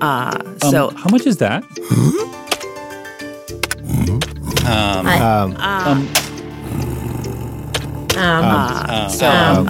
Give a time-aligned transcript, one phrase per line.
[0.00, 1.62] Uh, Um, so how much is that?
[4.66, 6.08] Um, I- Um, um,
[8.16, 9.66] Um, um, um, so um,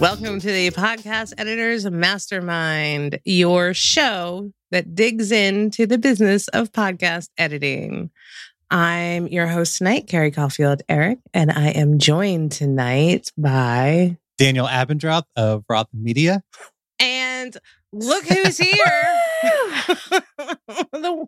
[0.00, 7.28] welcome to the podcast editors mastermind, your show that digs into the business of podcast
[7.38, 8.10] editing.
[8.70, 15.24] I'm your host tonight, Carrie Caulfield Arick, and I am joined tonight by Daniel Abendroth
[15.36, 16.42] of Roth Media.
[17.00, 17.56] And
[17.92, 18.74] look who's here.
[20.92, 21.26] The-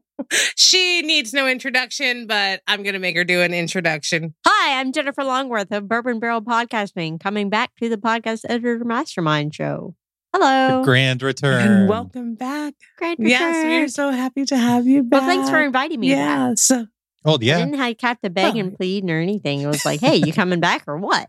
[0.56, 4.34] she needs no introduction, but I'm going to make her do an introduction.
[4.46, 9.54] Hi, I'm Jennifer Longworth of Bourbon Barrel Podcasting, coming back to the Podcast Editor Mastermind
[9.54, 9.94] Show.
[10.34, 10.78] Hello.
[10.80, 11.66] The grand return.
[11.66, 12.74] And welcome back.
[12.98, 15.22] Great Yes, we are so happy to have you back.
[15.22, 16.18] Well, thanks for inviting me back.
[16.18, 16.54] Yeah.
[16.56, 16.86] So,
[17.24, 17.58] Oh, I yeah.
[17.58, 19.60] didn't have have to beg and plead or anything.
[19.60, 21.28] It was like, hey, you coming back or what?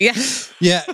[0.00, 0.14] yeah.
[0.60, 0.84] Yeah.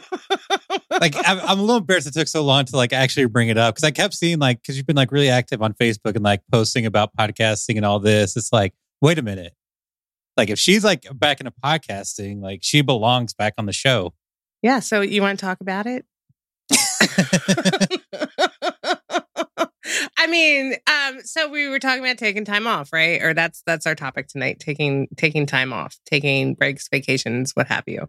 [0.90, 3.58] Like, I'm, I'm a little embarrassed it took so long to like actually bring it
[3.58, 6.22] up because I kept seeing like, because you've been like really active on Facebook and
[6.22, 8.36] like posting about podcasting and all this.
[8.36, 9.54] It's like, wait a minute.
[10.36, 14.14] Like, if she's like back into podcasting, like she belongs back on the show.
[14.62, 14.80] yeah.
[14.80, 16.04] So, you want to talk about it?
[20.16, 23.22] I mean, um, so we were talking about taking time off, right?
[23.22, 27.84] Or that's that's our topic tonight: taking taking time off, taking breaks, vacations, what have
[27.86, 28.08] you.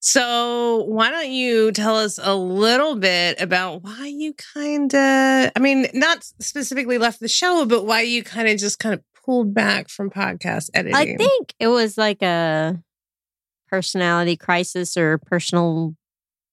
[0.00, 5.58] So, why don't you tell us a little bit about why you kind of, I
[5.58, 9.52] mean, not specifically left the show, but why you kind of just kind of pulled
[9.52, 10.94] back from podcast editing?
[10.94, 12.80] I think it was like a
[13.68, 15.96] personality crisis or personal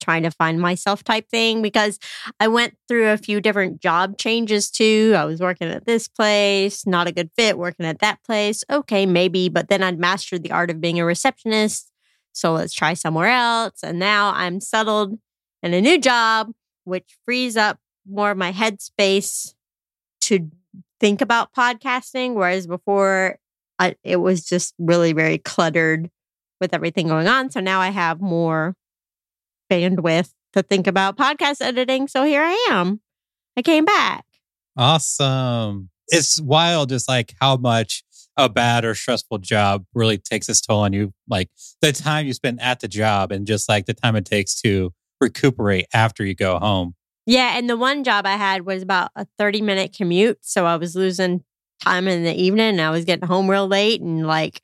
[0.04, 1.98] trying to find myself type thing because
[2.40, 5.14] I went through a few different job changes too.
[5.18, 8.64] I was working at this place, not a good fit, working at that place.
[8.70, 11.92] Okay, maybe, but then I'd mastered the art of being a receptionist.
[12.34, 13.84] So let's try somewhere else.
[13.84, 15.20] And now I'm settled
[15.62, 16.52] in a new job,
[16.84, 17.80] which frees up
[18.10, 19.54] more of my headspace
[20.22, 20.50] to
[21.00, 22.34] think about podcasting.
[22.34, 23.38] Whereas before,
[23.80, 26.10] I, it was just really very cluttered
[26.60, 27.50] with everything going on.
[27.50, 28.76] So now I have more
[29.74, 32.08] bandwidth to think about podcast editing.
[32.08, 33.02] So here I am.
[33.58, 34.26] I came back.
[34.78, 35.90] Awesome.
[36.08, 38.04] It's wild just like how much
[38.38, 41.14] a bad or stressful job really takes its toll on you.
[41.28, 41.50] Like
[41.82, 44.92] the time you spend at the job and just like the time it takes to
[45.22, 46.96] recuperate after you go home.
[47.26, 47.58] Yeah.
[47.58, 50.40] And the one job I had was about a 30 minute commute.
[50.42, 51.44] So I was losing
[51.82, 54.62] time in the evening and I was getting home real late and like,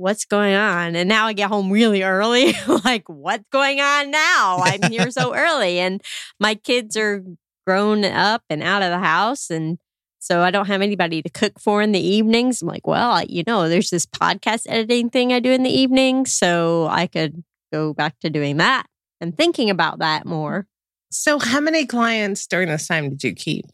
[0.00, 0.96] what's going on?
[0.96, 2.54] And now I get home really early.
[2.84, 4.58] like, what's going on now?
[4.64, 6.02] I'm here so early and
[6.38, 7.22] my kids are
[7.66, 9.50] grown up and out of the house.
[9.50, 9.78] And
[10.18, 12.62] so I don't have anybody to cook for in the evenings.
[12.62, 16.26] I'm like, well, you know, there's this podcast editing thing I do in the evening.
[16.26, 18.86] So I could go back to doing that
[19.20, 20.66] and thinking about that more.
[21.10, 23.66] so, how many clients during this time did you keep?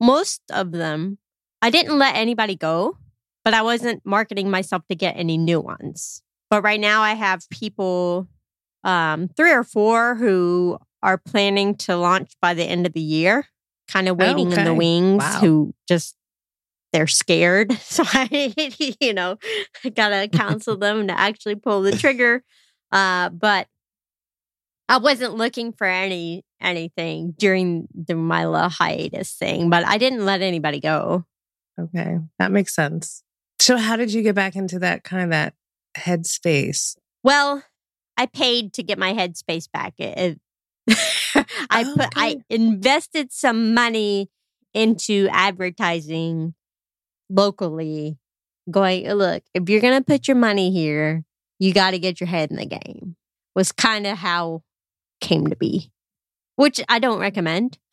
[0.00, 1.18] most of them
[1.62, 2.96] i didn't let anybody go
[3.44, 7.48] but i wasn't marketing myself to get any new ones but right now i have
[7.50, 8.28] people
[8.84, 13.46] um, three or four who are planning to launch by the end of the year
[13.88, 15.38] kind of waiting in the wings Wow.
[15.40, 16.16] who just
[16.92, 18.54] they're scared so i
[19.00, 19.36] you know
[19.84, 22.42] i gotta counsel them to actually pull the trigger
[22.92, 23.66] uh, but
[24.88, 30.24] I wasn't looking for any anything during the my little hiatus thing, but I didn't
[30.24, 31.24] let anybody go.
[31.80, 33.23] Okay, that makes sense.
[33.64, 35.54] So, how did you get back into that kind of that
[35.96, 36.98] headspace?
[37.22, 37.62] Well,
[38.14, 39.94] I paid to get my headspace back.
[39.96, 40.38] It,
[40.86, 44.28] it- I put I invested some money
[44.74, 46.52] into advertising
[47.30, 48.18] locally.
[48.70, 51.24] Going, look, if you're gonna put your money here,
[51.58, 53.16] you got to get your head in the game.
[53.54, 54.62] Was kind of how
[55.22, 55.90] came to be,
[56.56, 57.78] which I don't recommend.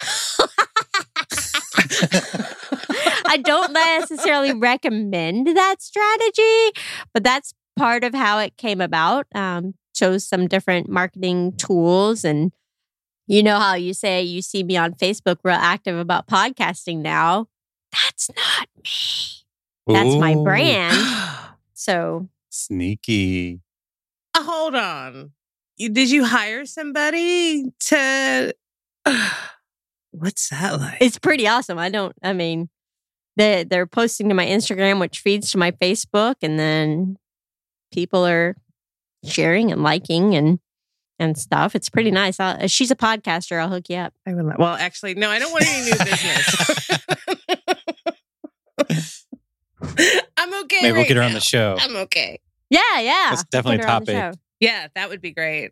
[3.31, 6.81] I don't necessarily recommend that strategy,
[7.13, 9.25] but that's part of how it came about.
[9.33, 12.51] Um, chose some different marketing tools, and
[13.27, 17.47] you know how you say you see me on Facebook real active about podcasting now.
[17.93, 19.93] That's not me.
[19.93, 20.97] That's my brand.
[21.73, 23.61] So Sneaky.
[24.37, 25.31] Hold on.
[25.77, 28.53] You, did you hire somebody to?
[30.11, 30.97] what's that like?
[31.01, 31.79] it's pretty awesome.
[31.79, 32.13] I don't.
[32.21, 32.69] I mean,
[33.37, 37.17] they they're posting to my Instagram, which feeds to my Facebook, and then
[37.93, 38.55] people are
[39.25, 40.59] sharing and liking and
[41.19, 41.75] and stuff.
[41.75, 42.39] It's pretty nice.
[42.39, 43.59] I'll, uh, she's a podcaster.
[43.61, 44.13] I'll hook you up.
[44.27, 44.45] I would.
[44.45, 45.29] li- Well, actually, no.
[45.29, 47.01] I don't want any new business.
[50.37, 50.79] I'm okay.
[50.81, 51.75] Maybe we'll get her on the show.
[51.79, 52.39] I'm okay.
[52.69, 53.27] Yeah, yeah.
[53.31, 54.39] That's definitely Put her topic.
[54.59, 55.71] Yeah, that would be great.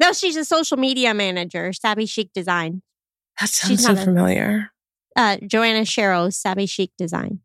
[0.00, 2.82] No, she's a social media manager, Savvy Chic Design.
[3.40, 4.70] That She's sounds so not a- familiar.
[5.16, 7.40] Uh, Joanna Sharrow, Savvy Chic Design.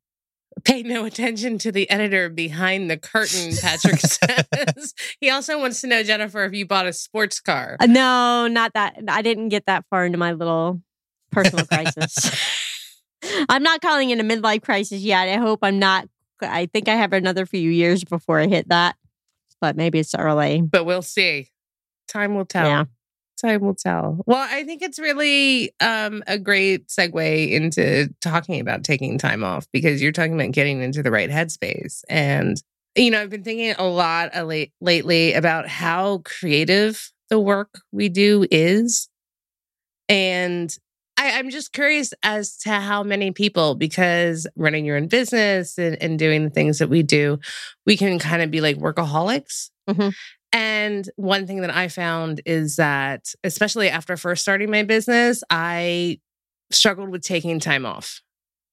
[0.66, 4.94] Pay no attention to the editor behind the curtain, Patrick says.
[5.20, 7.78] he also wants to know, Jennifer, if you bought a sports car.
[7.80, 9.00] Uh, no, not that.
[9.08, 10.82] I didn't get that far into my little
[11.32, 12.30] personal crisis.
[13.50, 15.30] I'm not calling it a midlife crisis yet.
[15.30, 16.08] I hope I'm not.
[16.42, 18.96] I think I have another few years before I hit that,
[19.62, 20.62] but maybe it's early.
[20.62, 21.50] But we'll see.
[22.08, 22.66] Time will tell.
[22.68, 22.86] Yeah.
[23.42, 24.22] Time will tell.
[24.28, 29.66] Well, I think it's really um, a great segue into talking about taking time off
[29.74, 32.04] because you're talking about getting into the right headspace.
[32.08, 32.62] And,
[32.96, 38.10] you know, I've been thinking a lot late, lately about how creative the work we
[38.10, 39.10] do is.
[40.08, 40.72] And
[41.18, 45.98] I, I'm just curious as to how many people, because running your own business and,
[46.02, 47.40] and doing the things that we do,
[47.86, 49.70] we can kind of be like workaholics.
[49.90, 50.14] Mhm.
[50.54, 56.20] And one thing that I found is that, especially after first starting my business, I
[56.72, 58.22] struggled with taking time off.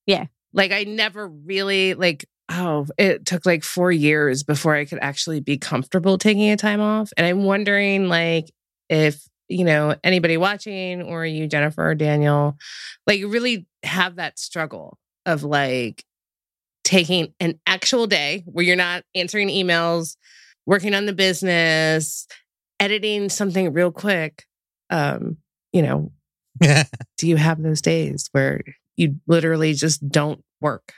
[0.07, 0.27] Yeah.
[0.53, 5.41] Like I never really like, oh, it took like four years before I could actually
[5.41, 7.13] be comfortable taking a time off.
[7.17, 8.51] And I'm wondering like
[8.89, 12.57] if, you know, anybody watching or you, Jennifer or Daniel,
[13.07, 16.05] like really have that struggle of like
[16.85, 20.17] taking an actual day where you're not answering emails,
[20.69, 22.26] working on the business,
[22.79, 24.44] editing something real quick.
[24.91, 25.38] Um,
[25.73, 26.12] you know,
[26.61, 28.61] do you have those days where
[28.97, 30.93] you literally just don't work?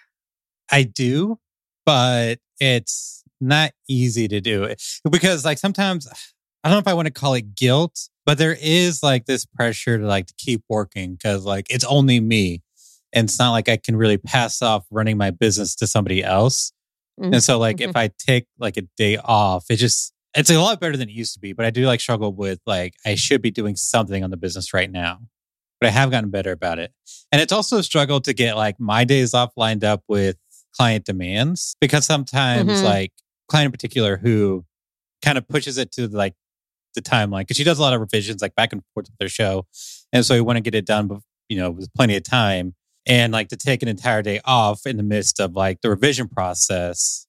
[0.71, 1.39] I do,
[1.87, 6.07] but it's not easy to do it because like sometimes
[6.63, 9.47] I don't know if I want to call it guilt, but there is like this
[9.47, 12.63] pressure to like to keep working because like it's only me.
[13.13, 16.73] And it's not like I can really pass off running my business to somebody else.
[17.19, 17.35] Mhm.
[17.35, 20.79] And so like if I take like a day off, it just it's a lot
[20.81, 21.53] better than it used to be.
[21.53, 24.73] But I do like struggle with like I should be doing something on the business
[24.75, 25.19] right now.
[25.81, 26.93] But I have gotten better about it.
[27.33, 30.37] And it's also a struggle to get like my days off lined up with
[30.77, 32.85] client demands because sometimes Mhm.
[32.85, 33.13] like
[33.49, 34.65] client in particular who
[35.23, 36.35] kind of pushes it to like
[36.95, 39.29] the timeline because she does a lot of revisions like back and forth with their
[39.29, 39.67] show.
[40.13, 42.75] And so we want to get it done, you know, with plenty of time
[43.07, 46.29] and like to take an entire day off in the midst of like the revision
[46.29, 47.27] process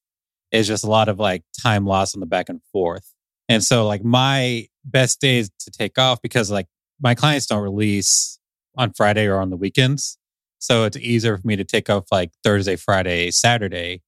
[0.51, 3.13] is just a lot of like time lost on the back and forth.
[3.47, 6.67] And so like my best days to take off because like
[7.01, 8.39] my clients don't release
[8.77, 10.17] on Friday or on the weekends.
[10.59, 14.01] So it's easier for me to take off like Thursday, Friday, Saturday.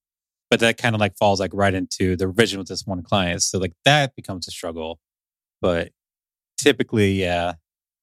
[0.49, 3.41] But that kind of like falls like right into the revision with this one client.
[3.41, 4.99] So like that becomes a struggle.
[5.61, 5.91] But
[6.57, 7.53] typically, yeah,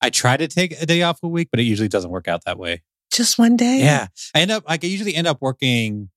[0.03, 2.45] I try to take a day off a week, but it usually doesn't work out
[2.47, 2.83] that way.
[3.11, 3.81] Just one day?
[3.81, 4.07] Yeah.
[4.35, 6.11] I end up like I usually end up working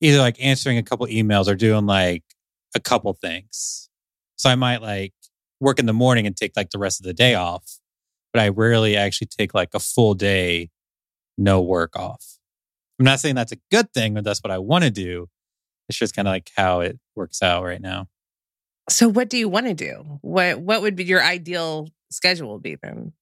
[0.00, 2.24] either like answering a couple emails or doing like
[2.74, 3.88] a couple things.
[4.36, 5.12] So I might like
[5.60, 7.78] work in the morning and take like the rest of the day off,
[8.32, 10.70] but I rarely actually take like a full day
[11.36, 12.38] no work off.
[12.98, 15.28] I'm not saying that's a good thing or that's what I want to do.
[15.88, 18.08] It's just kind of like how it works out right now.
[18.88, 20.18] So what do you want to do?
[20.20, 23.12] What what would be your ideal schedule be then?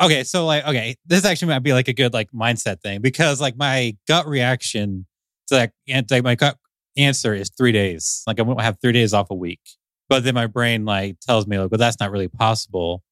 [0.00, 3.40] Okay so like okay this actually might be like a good like mindset thing because
[3.40, 5.06] like my gut reaction
[5.46, 6.56] to like, and, like my gut
[6.96, 9.60] answer is three days like i won't have three days off a week
[10.08, 13.02] but then my brain like tells me like well that's not really possible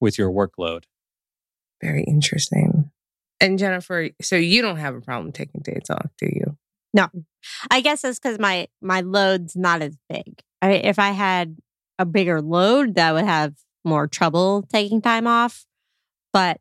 [0.00, 0.84] with your workload
[1.80, 2.90] Very interesting.
[3.40, 6.56] And Jennifer, so you don't have a problem taking days off, do you?
[6.92, 7.08] No,
[7.70, 10.40] I guess it's because my my load's not as big.
[10.60, 11.56] I, if I had
[11.98, 13.54] a bigger load, that would have
[13.84, 15.64] more trouble taking time off.
[16.32, 16.60] But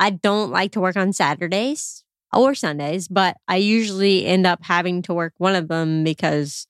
[0.00, 3.08] I don't like to work on Saturdays or Sundays.
[3.08, 6.66] But I usually end up having to work one of them because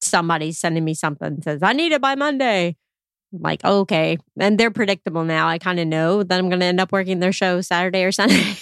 [0.00, 2.76] somebody's sending me something says I need it by Monday.
[3.32, 5.48] I'm like okay, and they're predictable now.
[5.48, 8.12] I kind of know that I'm going to end up working their show Saturday or
[8.12, 8.56] Sunday.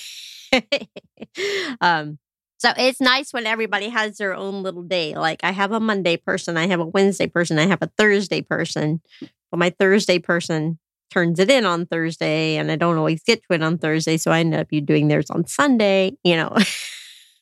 [1.81, 2.19] um,
[2.59, 5.15] so it's nice when everybody has their own little day.
[5.17, 8.41] Like I have a Monday person, I have a Wednesday person, I have a Thursday
[8.41, 9.03] person.
[9.51, 10.79] But my Thursday person
[11.15, 14.17] turns it in on Thursday and I don't always get to it on Thursday.
[14.17, 16.55] So I end up you doing theirs on Sunday, you know,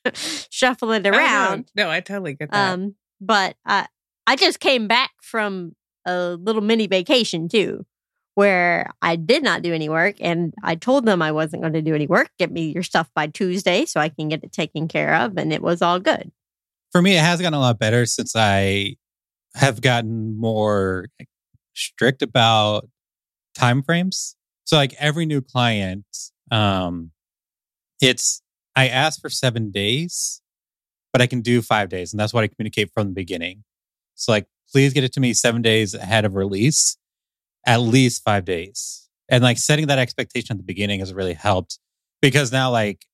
[0.14, 1.16] shuffle it Oh, no.
[1.18, 1.70] around.
[1.74, 2.72] no, I totally get that.
[2.74, 3.84] Um, but uh,
[4.26, 5.74] I just came back from
[6.06, 7.86] a little mini vacation too,
[8.34, 11.82] where I did not do any work, and I told them I wasn't going to
[11.82, 12.30] do any work.
[12.38, 15.52] Get me your stuff by Tuesday so I can get it taken care of, and
[15.52, 16.30] it was all good.
[16.90, 18.96] for me it has gotten a lot better since i
[19.54, 21.06] have gotten more
[21.74, 22.88] strict about
[23.54, 26.04] time frames so like every new client
[26.50, 27.10] um
[28.00, 28.42] it's
[28.76, 30.42] i ask for seven days
[31.12, 33.62] but i can do five days and that's what i communicate from the beginning
[34.14, 36.96] so like please get it to me seven days ahead of release
[37.66, 39.08] at least five days.
[39.28, 41.78] And like setting that expectation at the beginning has really helped
[42.20, 43.06] because now, like,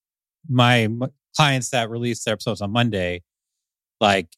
[0.49, 1.03] my m-
[1.37, 3.23] clients that release their episodes on Monday,
[4.01, 4.29] like,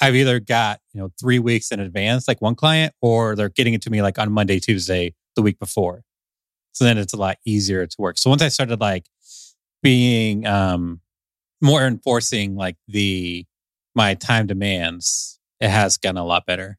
[0.00, 3.74] I've either got, you know, three weeks in advance, like one client, or they're getting
[3.74, 6.02] it to me like on Monday, Tuesday, the week before.
[6.72, 8.18] So then it's a lot easier to work.
[8.18, 9.06] So once I started like
[9.82, 11.00] being um
[11.60, 13.44] more enforcing like the
[13.94, 16.78] my time demands, it has gotten a lot better.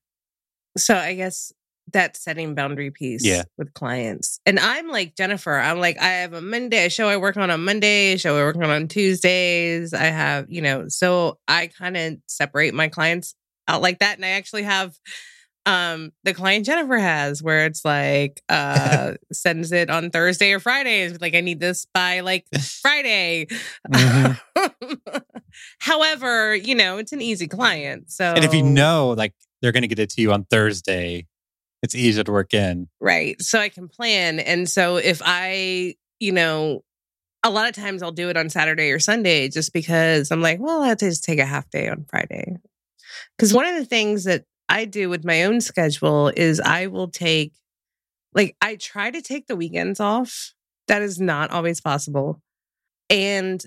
[0.77, 1.51] So I guess
[1.93, 3.43] that setting boundary piece Yeah.
[3.58, 4.39] with clients.
[4.46, 5.58] And I'm like Jennifer.
[5.58, 8.38] I'm like, I have a Monday, a show I work on on Monday, a show
[8.38, 9.93] I work on on Tuesdays.
[9.93, 13.36] I have, you know, so I kind of separate my clients
[13.67, 14.15] out like that.
[14.15, 14.96] And I actually have
[15.65, 21.22] um the client Jennifer has where it's like uh sends it on Thursday or Fridays.
[21.22, 22.46] Like I need this by like
[22.82, 23.48] Friday.
[23.91, 24.39] Mhm.
[25.80, 28.12] However, you know, it's an easy client.
[28.12, 31.27] So And if you know like they're gonna get it to you on Thursday,
[31.84, 32.88] it's easier to work in.
[33.00, 33.41] Right.
[33.41, 34.39] So I can plan.
[34.39, 36.84] And so if I, you know,
[37.44, 40.60] a lot of times I'll do it on Saturday or Sunday just because I'm like,
[40.60, 42.58] well, I have to just take a half day on Friday.
[43.36, 47.10] Because one of the things that I do with my own schedule is I will
[47.10, 47.54] take,
[48.34, 50.54] like, I try to take the weekends off.
[50.88, 52.42] That is not always possible.
[53.10, 53.62] And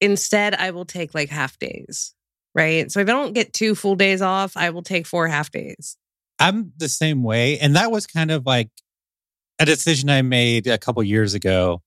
[0.00, 2.12] instead, I will take like half days.
[2.54, 2.90] Right.
[2.90, 5.96] So if I don't get two full days off, I will take four half days.
[6.40, 7.60] I'm the same way.
[7.60, 8.70] And that was kind of like
[9.60, 11.82] a decision I made a couple years ago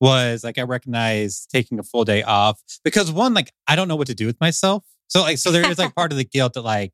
[0.00, 3.96] was like I recognized taking a full day off because one, like I don't know
[3.96, 4.84] what to do with myself.
[5.08, 6.92] So like so there is like part of the guilt that like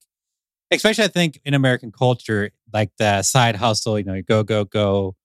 [0.76, 4.64] especially I think in American culture, like the side hustle, you know, you go, go,
[4.64, 5.16] go,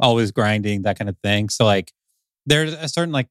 [0.00, 1.48] always grinding, that kind of thing.
[1.48, 1.92] So like
[2.46, 3.28] there's a certain like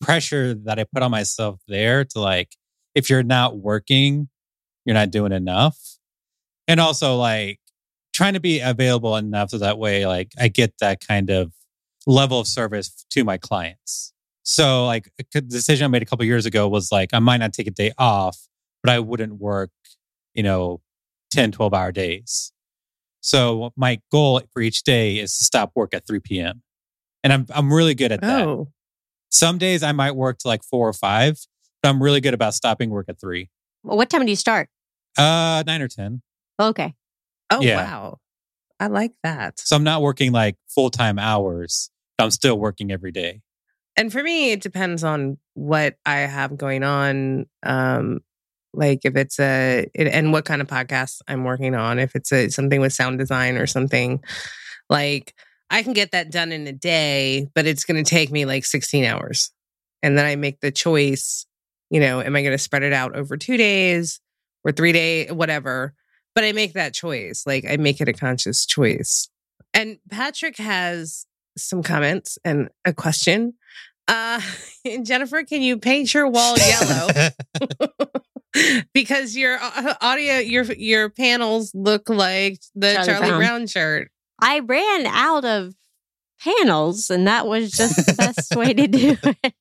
[0.00, 2.56] pressure that I put on myself there to like,
[2.94, 4.28] if you're not working,
[4.84, 5.78] you're not doing enough.
[6.68, 7.60] And also like
[8.12, 11.52] trying to be available enough so that way, like I get that kind of
[12.06, 14.12] level of service to my clients.
[14.42, 17.52] So like c- decision I made a couple years ago was like, I might not
[17.52, 18.38] take a day off,
[18.82, 19.70] but I wouldn't work,
[20.34, 20.80] you know,
[21.34, 22.52] 10, 12 hour days.
[23.20, 26.62] So my goal for each day is to stop work at 3 p.m.
[27.22, 28.46] And I'm I'm really good at that.
[28.46, 28.68] Oh,
[29.30, 31.38] Some days I might work to like four or five,
[31.82, 33.48] but I'm really good about stopping work at three.
[33.82, 34.68] Well, what time do you start?
[35.16, 36.20] Uh nine or ten.
[36.60, 36.94] Okay.
[37.50, 37.84] oh, Yeah.
[37.84, 38.18] wow.
[38.78, 39.58] I like that.
[39.58, 43.40] So I'm not working like full time hours, but I'm still working every day.
[43.96, 47.46] And for me, it depends on what I have going on.
[47.62, 48.20] Um,
[48.76, 51.98] like if it's a and what kind of podcast I'm working on.
[51.98, 54.22] If it's a something with sound design or something,
[54.88, 55.34] like
[55.70, 58.64] I can get that done in a day, but it's going to take me like
[58.64, 59.50] 16 hours,
[60.02, 61.46] and then I make the choice.
[61.90, 64.20] You know, am I going to spread it out over two days
[64.64, 65.94] or three day, whatever?
[66.34, 67.44] But I make that choice.
[67.46, 69.28] Like I make it a conscious choice.
[69.72, 71.26] And Patrick has
[71.56, 73.54] some comments and a question.
[74.08, 74.40] Uh,
[75.02, 77.08] Jennifer, can you paint your wall yellow?
[78.94, 83.38] because your uh, audio, your your panels look like the Charlie Charlie, Brown.
[83.40, 83.66] Brown.
[83.66, 84.10] shirt.
[84.40, 85.74] I ran out of
[86.40, 89.54] panels, and that was just the best way to do it.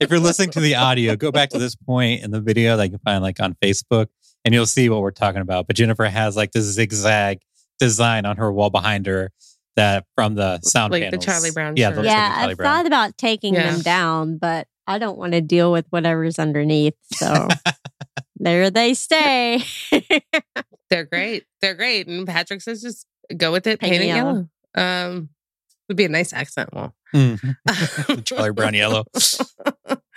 [0.00, 2.84] if you're listening to the audio, go back to this point in the video that
[2.84, 4.06] you can find like on Facebook
[4.44, 5.66] and you'll see what we're talking about.
[5.66, 7.40] But Jennifer has like this zigzag
[7.78, 9.30] design on her wall behind her
[9.76, 11.18] that from the sound Like the.
[11.18, 11.96] Charlie Brown Yeah, shirt.
[11.98, 12.76] looks like yeah, I've Brown.
[12.76, 13.70] thought about taking Yeah.
[13.72, 16.94] them down, but I don't want to deal with whatever's underneath.
[17.12, 17.46] So
[18.36, 19.62] there they stay.
[20.90, 21.44] They're great.
[21.60, 22.06] They're great.
[22.08, 24.48] And Patrick says just go with it, Paint paint, it it yellow.
[24.74, 25.28] Um,
[25.88, 26.94] would be a nice accent wall.
[27.14, 27.56] Mhm.
[28.24, 29.04] Charlie Brown yellow.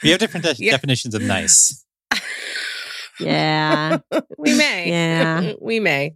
[0.04, 0.72] we have different de- Yeah.
[0.72, 1.86] definitions of nice.
[3.20, 4.00] yeah.
[4.38, 4.90] we may.
[4.90, 5.54] Yeah.
[5.62, 6.16] we may.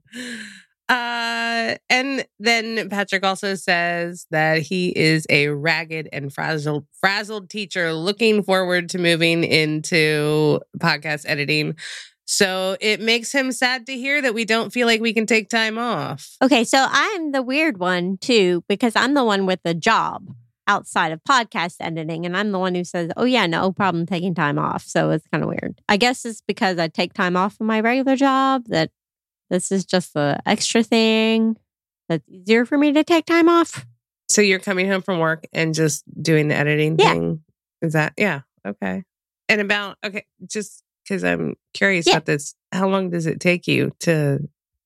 [0.88, 7.94] Uh, and then Patrick also says that he is a ragged and frazzled, frazzled teacher
[7.94, 11.76] looking forward to moving into podcast editing.
[12.26, 15.50] So it makes him sad to hear that we don't feel like we can take
[15.50, 16.36] time off.
[16.42, 20.28] Okay, so I'm the weird one too because I'm the one with the job
[20.68, 24.34] outside of podcast editing, and I'm the one who says, "Oh yeah, no problem taking
[24.34, 25.80] time off." So it's kind of weird.
[25.88, 28.90] I guess it's because I take time off from my regular job that
[29.50, 31.58] this is just the extra thing
[32.10, 33.86] that's easier for me to take time off.
[34.30, 37.14] So you're coming home from work and just doing the editing Yeah.
[37.14, 37.44] thing.
[37.82, 38.42] Is that yeah?
[38.66, 39.04] Okay.
[39.50, 42.14] And about okay, just because I'm curious Yeah.
[42.14, 44.40] about this, how long does it take you to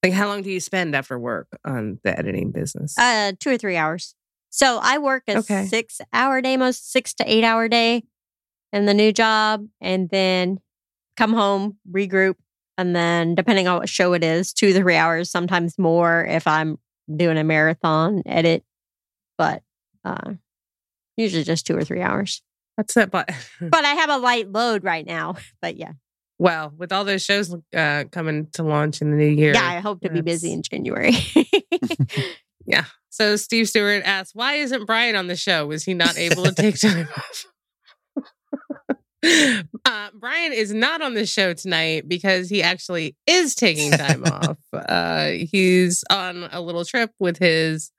[0.04, 0.14] like?
[0.14, 2.96] How long do you spend after work on the editing business?
[2.98, 4.16] Uh, two or three hours.
[4.50, 5.66] So I work a Okay.
[5.68, 8.04] six hour day, most six to eight hour day
[8.74, 10.60] in the new job, and then
[11.16, 12.36] come home, regroup,
[12.80, 16.48] and then depending on what show it is, two to three hours, sometimes more if
[16.48, 16.78] I'm
[17.14, 18.64] doing a marathon edit,
[19.38, 19.64] but
[20.06, 20.36] uh,
[21.18, 22.42] usually just two or three hours.
[22.78, 23.12] That's it.
[23.12, 23.30] But
[23.62, 25.36] But I have a light load right now.
[25.62, 25.92] But yeah,
[26.38, 29.54] well, with all those shows uh, coming to launch in the new year.
[29.54, 31.14] yeah, I hope to be busy in January.
[32.70, 32.86] Yeah.
[33.10, 35.66] So Steve Stewart asked, why isn't Brian on the show?
[35.66, 37.46] Was he not able to take time off?
[39.24, 44.58] Uh, Brian is not on the show tonight because he actually is taking time off.
[44.74, 47.92] Uh, he's on a little trip with his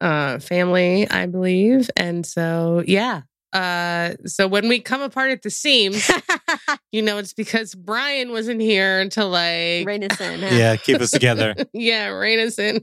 [0.00, 1.88] uh, family, I believe.
[1.96, 3.22] And so, yeah.
[3.52, 6.10] Uh, so when we come apart at the seams,
[6.92, 10.40] you know, it's because Brian wasn't here to like, Rein us in.
[10.40, 10.48] huh?
[10.52, 11.54] Yeah, keep us together.
[11.72, 12.80] yeah, rein us in.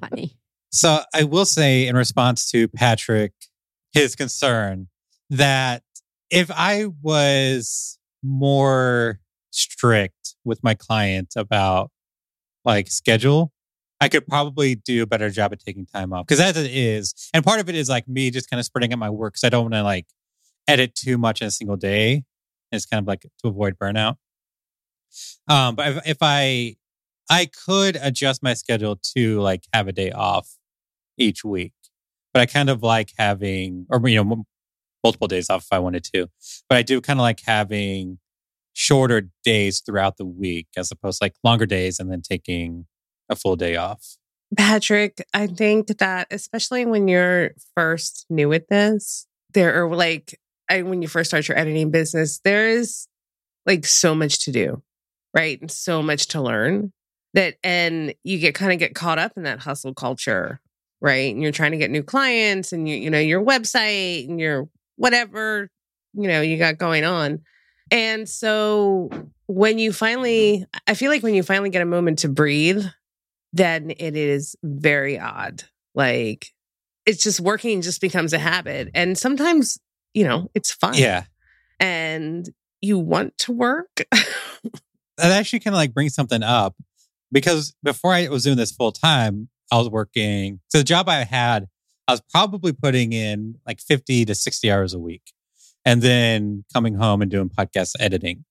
[0.00, 0.36] Funny.
[0.70, 3.32] So I will say, in response to Patrick,
[3.92, 4.88] his concern
[5.30, 5.82] that
[6.30, 11.90] if I was more strict with my client about
[12.64, 13.52] like schedule,
[14.00, 16.26] I could probably do a better job at taking time off.
[16.26, 18.92] Because as it is, and part of it is like me just kind of spreading
[18.92, 20.06] out my work because I don't want to like
[20.68, 22.24] edit too much in a single day.
[22.72, 24.16] It's kind of like to avoid burnout.
[25.48, 26.76] Um, but if, if I
[27.30, 30.48] I could adjust my schedule to like have a day off
[31.16, 31.72] each week,
[32.32, 34.44] but I kind of like having, or you know,
[35.06, 36.26] multiple days off if I wanted to.
[36.68, 38.18] But I do kind of like having
[38.72, 42.86] shorter days throughout the week as opposed to like longer days and then taking
[43.28, 44.16] a full day off.
[44.56, 50.82] Patrick, I think that especially when you're first new at this, there are like I,
[50.82, 53.06] when you first start your editing business, there is
[53.64, 54.82] like so much to do,
[55.34, 55.60] right?
[55.60, 56.92] And so much to learn
[57.34, 60.60] that and you get kind of get caught up in that hustle culture,
[61.00, 61.32] right?
[61.32, 64.68] And you're trying to get new clients and you you know your website and your
[64.96, 65.70] whatever,
[66.14, 67.40] you know, you got going on.
[67.90, 69.10] And so
[69.46, 72.84] when you finally I feel like when you finally get a moment to breathe
[73.52, 75.62] then it is very odd.
[75.94, 76.52] Like
[77.06, 78.90] it's just working just becomes a habit.
[78.94, 79.78] And sometimes,
[80.12, 80.94] you know, it's fun.
[80.94, 81.24] Yeah.
[81.80, 82.48] And
[82.80, 84.02] you want to work.
[85.18, 86.76] That actually kind of like brings something up
[87.32, 90.60] because before I was doing this full time, I was working.
[90.68, 91.68] So the job I had,
[92.08, 95.32] I was probably putting in like 50 to 60 hours a week
[95.84, 98.44] and then coming home and doing podcast editing.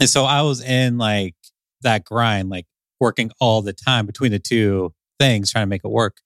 [0.00, 1.34] And so I was in like
[1.82, 2.66] that grind, like
[3.00, 6.18] working all the time between the two things, trying to make it work.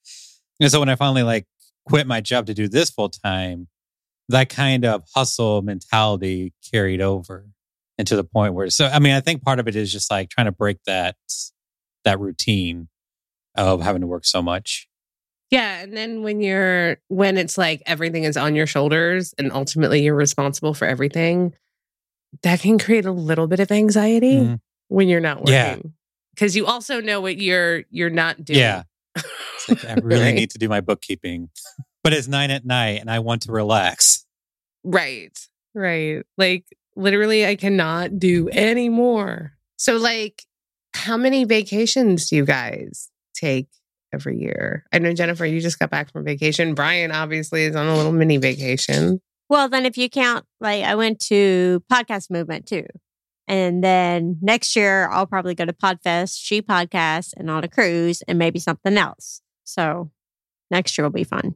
[0.60, 1.46] And so when I finally like
[1.86, 3.68] quit my job to do this full time,
[4.28, 7.46] that kind of hustle mentality carried over
[7.98, 10.28] into the point where so I mean I think part of it is just like
[10.28, 11.16] trying to break that
[12.04, 12.88] that routine
[13.56, 14.87] of having to work so much.
[15.50, 15.80] Yeah.
[15.80, 20.14] And then when you're, when it's like everything is on your shoulders and ultimately you're
[20.14, 21.54] responsible for everything,
[22.42, 24.60] that can create a little bit of anxiety Mhm.
[24.88, 25.52] when you're not working.
[25.54, 25.76] Yeah.
[26.36, 28.58] Cause you also know what you're, you're not doing.
[28.60, 28.82] Yeah.
[29.68, 30.34] Like, I really Right.
[30.34, 31.48] need to do my bookkeeping.
[32.04, 34.24] But it's nine at night and I want to relax.
[34.84, 35.36] Right.
[35.74, 36.22] Right.
[36.36, 36.64] Like
[36.96, 39.52] literally I cannot do any more.
[39.76, 40.44] So like
[40.94, 43.68] how many vacations do you guys take
[44.12, 44.84] every year?
[44.92, 46.74] I know Jennifer, you just got back from vacation.
[46.74, 49.20] Brian obviously is on a little mini vacation.
[49.48, 52.84] Well, then if you count, like I went to Podcast Movement too.
[53.46, 58.22] And then next year, I'll probably go to Podfest, She Podcast, and on a cruise,
[58.28, 59.40] and maybe something else.
[59.64, 60.10] So
[60.70, 61.54] next year will be fun.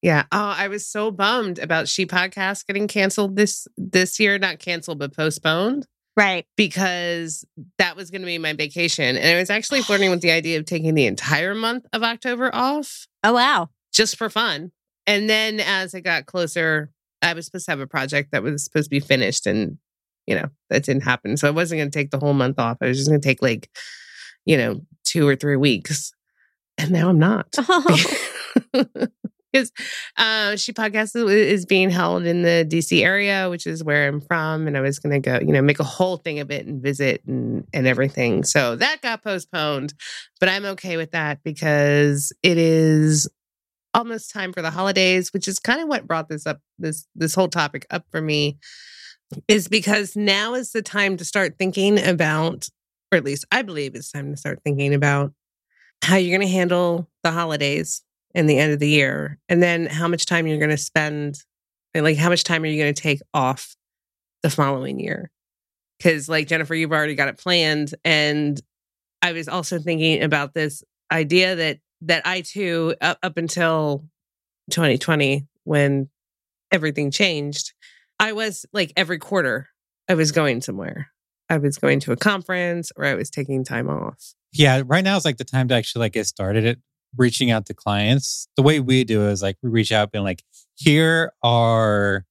[0.00, 0.24] Yeah.
[0.32, 4.98] Oh, I was so bummed about She Podcast getting canceled this this year, not canceled,
[4.98, 5.86] but postponed.
[6.16, 6.46] Right.
[6.56, 7.44] because
[7.78, 9.16] that was going to be my vacation.
[9.16, 12.50] And I was actually flirting with the idea of taking the entire month of October
[12.54, 13.68] off Oh, wow.
[13.92, 14.72] just for fun.
[15.06, 16.90] And then as it got closer,
[17.22, 19.78] I was supposed to have a project that was supposed to be finished and,
[20.26, 21.36] you know, that didn't happen.
[21.36, 22.78] So I wasn't going to take the whole month off.
[22.80, 23.70] I was just going to take like,
[24.44, 26.12] you know, two or three weeks.
[26.78, 27.54] And now I'm not.
[29.56, 29.72] Because
[30.18, 34.66] uh, she podcast is, being held in the DC area, which is where I'm from,
[34.66, 36.82] and I was going to go, you know, make a whole thing of it and
[36.82, 38.44] visit and and everything.
[38.44, 39.94] So that got postponed,
[40.40, 43.28] but I'm okay with that because it is
[43.94, 47.34] almost time for the holidays, which is kind of what brought this up this this
[47.34, 48.58] whole topic up for me.
[49.48, 52.68] Is because now is the time to start thinking about,
[53.10, 55.32] or at least I believe it's time to start thinking about
[56.02, 58.02] how you're going to handle the holidays
[58.36, 61.42] and the end of the year, and then how much time you're going to spend,
[61.94, 63.74] like how much time are you going to take off
[64.42, 65.30] the following year?
[65.98, 68.60] Because, like Jennifer, you've already got it planned, and
[69.22, 74.04] I was also thinking about this idea that that I too, up, up until
[74.70, 76.10] 2020, when
[76.70, 77.72] everything changed,
[78.20, 79.68] I was like every quarter,
[80.08, 81.10] I was going somewhere.
[81.48, 84.34] I was going to a conference or I was taking time off.
[84.52, 86.76] Yeah, right now is like the time to actually like get started at
[87.16, 90.42] reaching out to clients, the way we do is like we reach out being like,
[90.74, 92.24] here are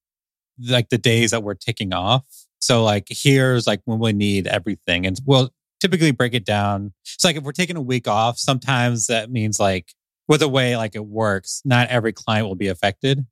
[0.60, 2.24] like the days that we're ticking off.
[2.60, 5.06] So like here's like when we need everything.
[5.06, 6.94] And we'll typically break it down.
[7.04, 9.94] So like if we're taking a week off, sometimes that means like
[10.28, 13.26] with the way like it works, not every client will be affected.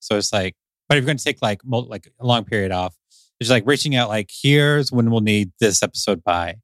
[0.00, 0.54] So it's like,
[0.88, 2.94] but if you're going to take like like a long period off,
[3.40, 6.56] it's like reaching out like here's when we'll need this episode by,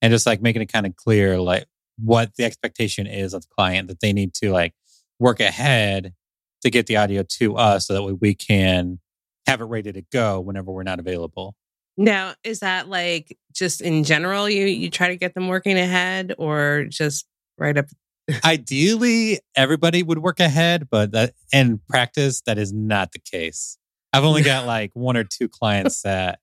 [0.00, 1.66] and just like making it kind of clear like
[2.02, 4.74] what the expectation is of the client that they need to like
[5.18, 6.14] work ahead
[6.62, 8.98] to get the audio to us so that way we can
[9.46, 11.54] have it ready to go whenever we're not available.
[11.96, 16.34] Now, is that like just in general you you try to get them working ahead
[16.38, 17.26] or just
[17.58, 17.86] right up
[18.44, 23.78] Ideally, everybody would work ahead, but that in practice, that is not the case.
[24.12, 26.40] I've only got like one or two clients that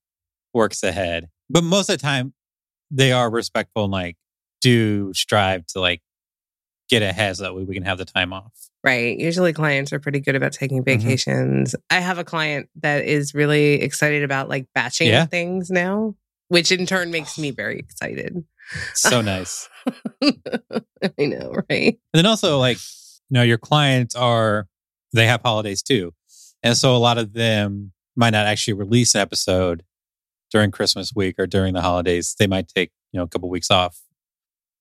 [0.53, 2.33] works ahead, but most of the time,
[2.91, 4.17] they are respectful and like
[4.65, 6.01] do strive to like
[6.89, 8.51] get ahead so that way we can have the time off.
[8.83, 9.17] Right.
[9.17, 11.01] Usually clients are pretty good about taking Mm-hmm.
[11.03, 11.75] vacations.
[11.89, 15.25] I have a client that is really excited about like batching Yeah.
[15.25, 16.15] things now,
[16.49, 18.43] which in turn makes me very excited.
[18.93, 19.69] So nice.
[20.23, 21.93] I know, right?
[21.93, 22.77] And then also like,
[23.29, 24.67] you know, your clients are
[25.13, 26.13] they have holidays too.
[26.63, 29.83] And so a lot of them might not actually release an episode
[30.51, 32.35] during Christmas week or during the holidays.
[32.39, 33.99] They might take, you know, a couple weeks off.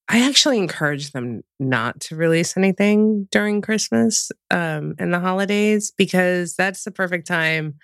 [0.08, 6.54] I actually encourage them not to release anything during Christmas um, and the holidays because
[6.54, 7.74] that's the perfect time.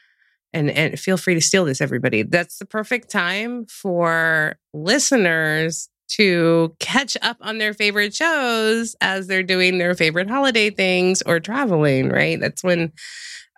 [0.52, 2.22] And, and feel free to steal this, everybody.
[2.22, 9.44] That's the perfect time for listeners to catch up on their favorite shows as they're
[9.44, 12.40] doing their favorite holiday things or traveling, right?
[12.40, 12.92] That's when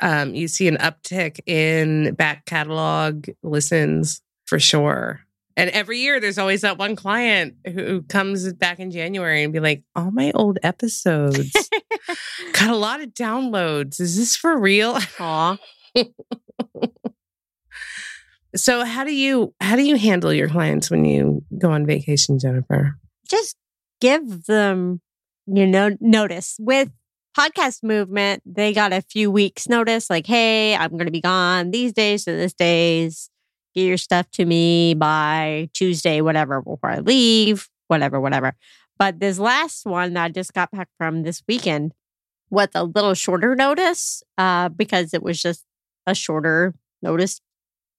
[0.02, 5.20] um, you see an uptick in back catalog listens for sure.
[5.56, 9.60] And every year, there's always that one client who comes back in January and be
[9.60, 11.52] like, "All my old episodes
[12.52, 14.00] got a lot of downloads.
[14.00, 15.58] Is this for real?" Aw.
[18.54, 22.38] So, how do you how do you handle your clients when you go on vacation,
[22.38, 22.96] Jennifer?
[23.32, 23.56] just
[24.00, 25.00] give them,
[25.46, 26.56] you know, notice.
[26.60, 26.90] With
[27.36, 31.70] podcast movement, they got a few weeks notice, like, hey, I'm going to be gone
[31.70, 33.30] these days to this days.
[33.74, 38.54] Get your stuff to me by Tuesday, whatever, before I leave, whatever, whatever.
[38.98, 41.92] But this last one that I just got back from this weekend
[42.50, 45.64] with a little shorter notice, uh, because it was just
[46.06, 47.40] a shorter notice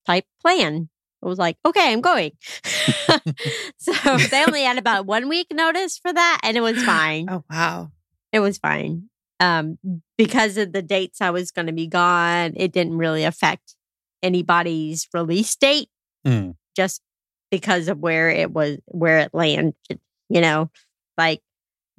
[0.05, 0.89] type plan.
[1.21, 2.31] It was like, okay, I'm going.
[3.77, 7.27] so they only had about one week notice for that, and it was fine.
[7.29, 7.91] Oh wow!
[8.31, 9.09] It was fine.
[9.39, 9.77] Um,
[10.17, 13.75] because of the dates I was going to be gone, it didn't really affect
[14.23, 15.89] anybody's release date
[16.25, 16.51] Hmm.
[16.75, 17.01] just
[17.51, 19.75] because of where it was, where it landed.
[20.29, 20.71] You know,
[21.17, 21.41] like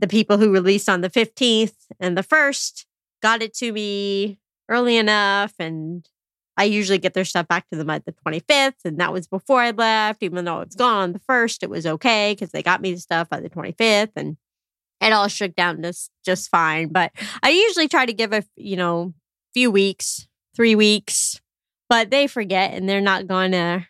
[0.01, 2.87] the people who released on the 15th and the 1st
[3.23, 5.53] got it to me early enough.
[5.61, 6.09] And
[6.57, 8.85] I usually get their stuff back to them at the 25th.
[8.85, 11.87] And that was before I left, even though it's gone on the 1st, it was
[11.87, 14.13] okay because they got me the stuff by the 25th.
[14.17, 14.37] And
[15.01, 16.89] it all shook down just just fine.
[16.89, 19.13] But I usually try to give a you know
[19.53, 21.41] few weeks, three weeks,
[21.95, 23.87] but they forget and they're not going to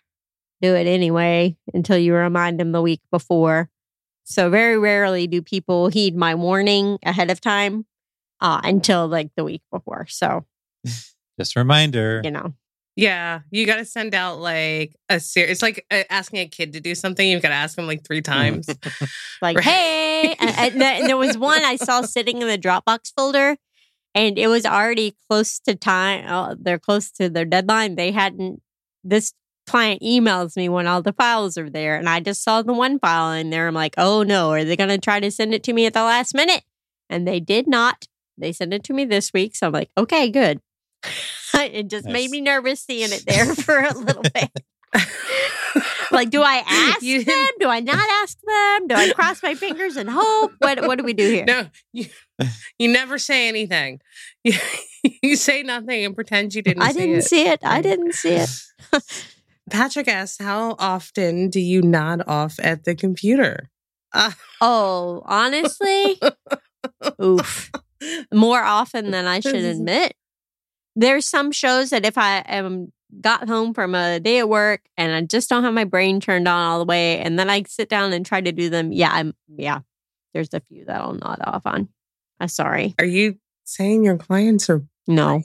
[0.60, 3.70] do it anyway until you remind them the week before.
[4.24, 7.86] So very rarely do people heed my warning ahead of time
[8.42, 10.04] uh, until like the week before.
[10.10, 10.44] So
[11.40, 12.20] Just a reminder.
[12.22, 12.52] you know,
[12.94, 15.52] Yeah, you got to send out like a series.
[15.52, 17.26] It's like uh, asking a kid to do something.
[17.26, 18.66] You've got to ask them like three times.
[19.40, 19.64] like Right.
[19.64, 23.56] hey, and, and there- and there was one I saw sitting in the Dropbox folder,
[24.14, 26.24] and it was already close to time.
[26.26, 27.96] Uh, they're close to their deadline.
[27.96, 28.60] They hadn't.
[29.02, 29.32] This
[29.66, 32.98] client emails me when all the files are there, and I just saw the one
[32.98, 33.66] file in there.
[33.68, 35.94] I'm like, oh no, are they going to try to send it to me at
[35.94, 36.62] the last minute?
[37.10, 38.06] And they did not.
[38.38, 40.60] They sent it to me this week, so I'm like, okay, good.
[41.54, 42.12] it just Nice.
[42.12, 44.50] made me nervous seeing it there for a little bit.
[46.14, 47.48] Like, do I ask You them?
[47.60, 48.88] Do I not ask them?
[48.88, 50.52] Do I cross my fingers and hope?
[50.58, 51.44] What What do we do here?
[51.44, 52.06] No, you,
[52.78, 54.00] you never say anything.
[54.44, 54.54] You,
[55.22, 56.82] you say nothing and pretend you didn't.
[56.82, 57.24] I see didn't it.
[57.24, 57.60] see it.
[57.62, 58.50] I didn't see it.
[59.70, 63.70] Patrick asks, "How often do you nod off at the computer?"
[64.14, 66.18] Uh, Oh, honestly,
[67.22, 67.70] oof.
[68.32, 70.14] More often than I should admit.
[70.96, 75.12] There's some shows that if I am got home from a day at work and
[75.12, 77.88] I just don't have my brain turned on all the way, and then I sit
[77.88, 79.80] down and try to do them, yeah, I'm yeah.
[80.32, 81.88] There's a few that I'll nod off on.
[82.40, 82.94] I'm sorry.
[82.98, 85.42] are you saying your clients are No.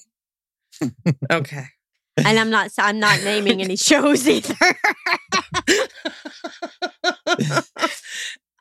[1.32, 1.66] okay?
[2.18, 4.54] And I'm not I'm not naming any shows either.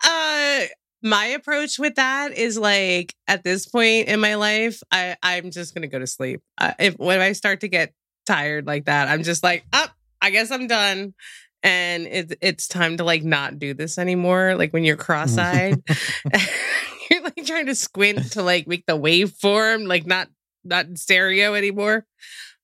[0.05, 0.61] uh,
[1.03, 5.75] my approach with that is like at this point in my life, I I'm just
[5.75, 6.42] gonna go to sleep.
[6.59, 7.92] Uh, if when I start to get
[8.28, 9.90] tired like that, I'm just like, up.
[9.90, 11.14] Oh, I guess I'm done.
[11.62, 14.54] And it's it's time to like not do this anymore.
[14.56, 15.82] Like when you're cross-eyed,
[17.10, 20.28] you're like trying to squint to like make the waveform like not
[20.64, 22.06] not in stereo anymore.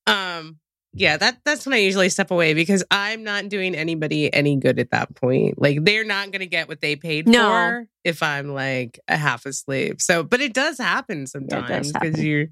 [0.07, 0.59] Um,
[0.93, 4.79] yeah, that that's when I usually step away because I'm not doing anybody any good
[4.79, 5.61] at that point.
[5.61, 7.49] Like they're not going to get what they paid No.
[7.49, 10.01] for if I'm like a half asleep.
[10.01, 12.25] So, but it does happen sometimes because happen.
[12.27, 12.47] you're,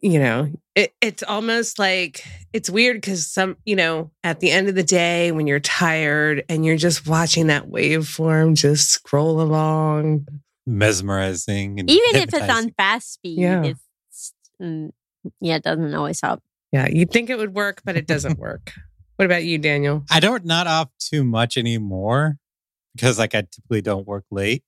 [0.00, 4.68] you know, it, it's almost like it's weird because some, you know, at the end
[4.68, 10.26] of the day when you're tired and you're just watching that waveform just scroll along.
[10.66, 11.80] Mesmerizing.
[11.80, 13.64] And Even if it's on fast speed, Yeah.
[13.64, 14.32] it's
[14.62, 14.90] mm,
[15.40, 16.42] yeah, it doesn't always help.
[16.72, 18.72] Yeah, you'd think it would work, but it doesn't work.
[19.16, 20.04] What about you, Daniel?
[20.10, 22.36] I don't not off too much anymore
[22.94, 24.62] because like I typically don't work late.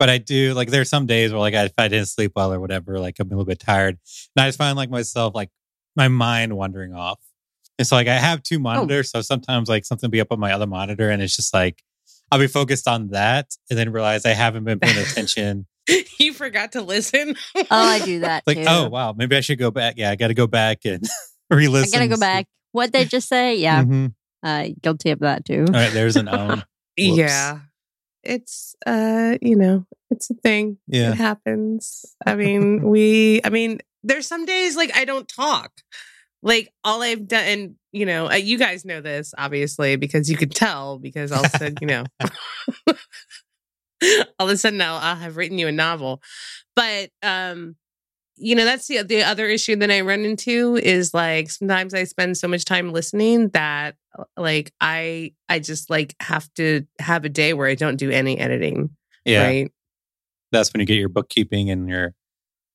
[0.00, 2.52] But I do like there's some days where like I, if I didn't sleep well
[2.52, 3.98] or whatever, like I'm a little bit tired,
[4.34, 5.50] and I just find like myself like
[5.94, 7.20] my mind wandering off.
[7.78, 10.40] And so like I have two monitors, so sometimes like something will be up on
[10.40, 11.82] my other monitor, and it's just like
[12.32, 15.66] I'll be focused on that, and then realize I haven't been paying attention.
[16.18, 17.36] you forgot to listen.
[17.54, 18.64] Oh, I do that like too.
[18.66, 19.94] oh wow, maybe I should go back.
[19.98, 21.06] Yeah, I got to go back and
[21.50, 21.94] I re-listen.
[21.94, 22.46] I gotta go back.
[22.72, 23.56] What did they just say?
[23.56, 24.14] Yeah, Mhm.
[24.42, 25.66] uh, guilty of that too.
[25.68, 26.64] All right, there's an own.
[26.98, 27.18] Whoops.
[27.18, 27.58] Yeah.
[28.22, 30.78] It's uh, you know, it's a thing.
[30.86, 31.12] Yeah.
[31.12, 32.04] It happens.
[32.26, 35.72] I mean, we I mean, there's some days like I don't talk.
[36.42, 40.36] Like all I've done and you know, uh, you guys know this obviously because you
[40.36, 42.04] could tell because all of a sudden, you know,
[44.38, 46.22] all of a sudden I'll, I'll have written you a novel.
[46.74, 47.76] But um
[48.40, 52.04] you know that's the the other issue that I run into is like sometimes I
[52.04, 57.24] spend so much time listening that uh, like I I just like have to have
[57.24, 58.90] a day where I don't do any editing.
[59.24, 59.70] Yeah, Right.
[60.52, 62.14] that's when you get your bookkeeping and your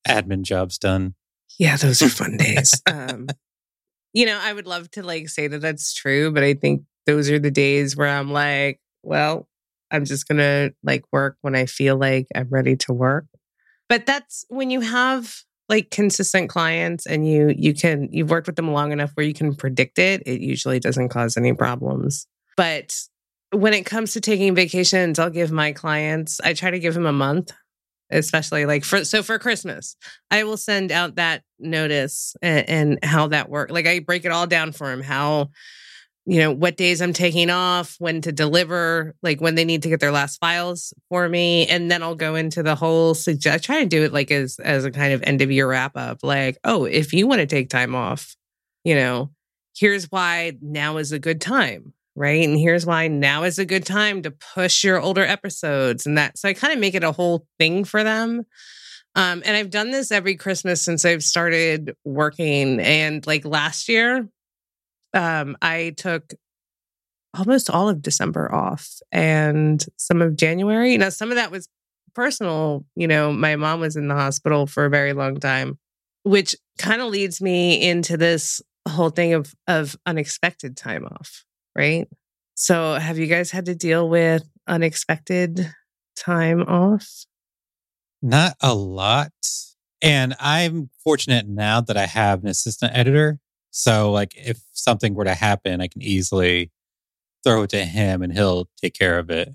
[0.08, 1.14] admin jobs done.
[1.58, 2.80] Yeah, those are fun days.
[2.86, 3.26] Um,
[4.12, 7.28] you know, I would love to like say that that's true, but I think those
[7.30, 9.48] are the days where I'm like, well,
[9.90, 13.26] I'm just gonna like work when I feel like I'm ready to work.
[13.88, 15.34] But that's when you have
[15.68, 19.34] like consistent clients and you you can you've worked with them long enough where you
[19.34, 20.22] can predict it.
[20.26, 22.26] It usually doesn't cause any problems.
[22.56, 22.96] But
[23.52, 26.40] when it comes to taking vacations, I'll give my clients.
[26.40, 27.52] I try to give them a month,
[28.10, 29.96] especially like for so for Christmas.
[30.30, 33.72] I will send out that notice and, and how that works.
[33.72, 35.02] Like I break it all down for them.
[35.02, 35.50] How,
[36.26, 39.88] you know, what days I'm taking off, when to deliver, like when they need to
[39.88, 43.14] get their last files for me, and then I'll go into the whole.
[43.14, 43.64] Suggest.
[43.64, 46.18] Try to do it like as as a kind of end of year wrap up.
[46.24, 48.34] Like, oh, if you want to take time off,
[48.82, 49.30] you know,
[49.76, 51.92] here's why now is a good time.
[52.16, 52.42] Right.
[52.42, 56.38] And here's why now is a good time to push your older episodes and that.
[56.38, 58.46] So I kind of make it a whole thing for them.
[59.14, 62.80] Um, and I've done this every Christmas since I've started working.
[62.80, 64.28] And like last year,
[65.16, 66.34] um, I took
[67.36, 70.96] almost all of December off and some of January.
[70.96, 71.68] Now, some of that was
[72.14, 72.84] personal.
[72.94, 75.78] You know, my mom was in the hospital for a very long time,
[76.22, 82.08] which kind of leads me into this whole thing of of unexpected time off, right?
[82.54, 85.72] So, have you guys had to deal with unexpected
[86.16, 87.26] time off?
[88.22, 89.32] Not a lot.
[90.02, 93.40] And I'm fortunate now that I have an assistant editor.
[93.78, 96.70] So, like, if something were to happen, I can easily
[97.44, 99.54] throw it to him and he'll take care of it.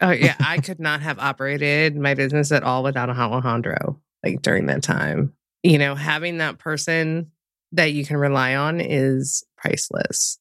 [0.00, 4.00] Oh yeah, I could not have operated my business at all without a Alejandro.
[4.24, 7.30] Like during that time, you know, having that person
[7.70, 10.40] that you can rely on is priceless.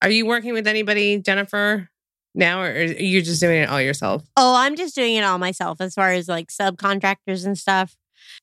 [0.00, 1.90] Are you working with anybody, Jennifer,
[2.34, 4.24] now, or are you just doing it all yourself?
[4.34, 7.96] Oh, I'm just doing it all myself as far as like subcontractors and stuff.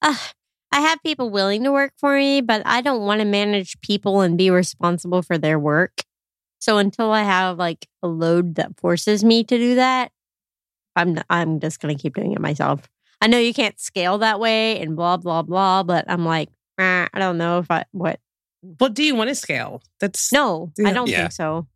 [0.03, 0.15] Uh,
[0.71, 4.21] I have people willing to work for me, but I don't want to manage people
[4.21, 6.01] and be responsible for their work.
[6.59, 10.11] So until I have like a load that forces me to do that,
[10.95, 12.87] I'm I'm just gonna keep doing it myself.
[13.21, 17.07] I know you can't scale that way and blah blah blah, but I'm like, eh,
[17.13, 18.19] I don't know if I what.
[18.61, 19.81] Well, do you want to scale?
[20.01, 20.89] That's No, Yeah.
[20.89, 21.17] I don't Yeah.
[21.21, 21.67] think so.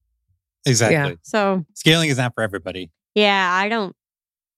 [0.66, 1.18] Exactly.
[1.24, 2.92] So Scaling is not for everybody.
[3.16, 3.96] Yeah, I don't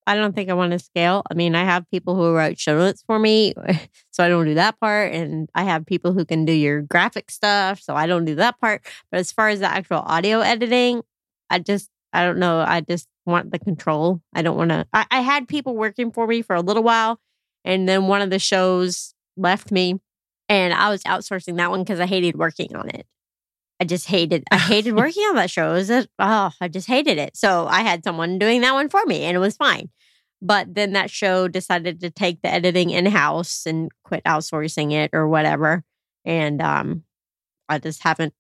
[0.08, 1.24] I don't think I want to scale.
[1.30, 3.54] I mean, I have people who write show notes for me,
[4.12, 5.14] so I don't do that part.
[5.14, 8.60] And I have people who can do your graphic stuff, so I don't do that
[8.60, 8.86] part.
[9.12, 11.02] But as far as the actual audio editing,
[11.50, 12.60] I just I don't know.
[12.60, 14.22] I just want the control.
[14.34, 17.20] I don't want to I, I had people working for me for a little while,
[17.64, 20.00] and then one of the shows left me
[20.50, 23.06] and I was outsourcing that one because I hated working on it.
[23.80, 25.72] I just hated I hated working on that show.
[25.72, 27.36] It was a, oh, I just hated it.
[27.36, 29.90] So I had someone doing that one for me and it was fine.
[30.42, 35.12] But then that show decided to take the editing in house and quit outsourcing it
[35.14, 35.84] or whatever.
[36.24, 37.04] And um,
[37.68, 38.34] I just haven't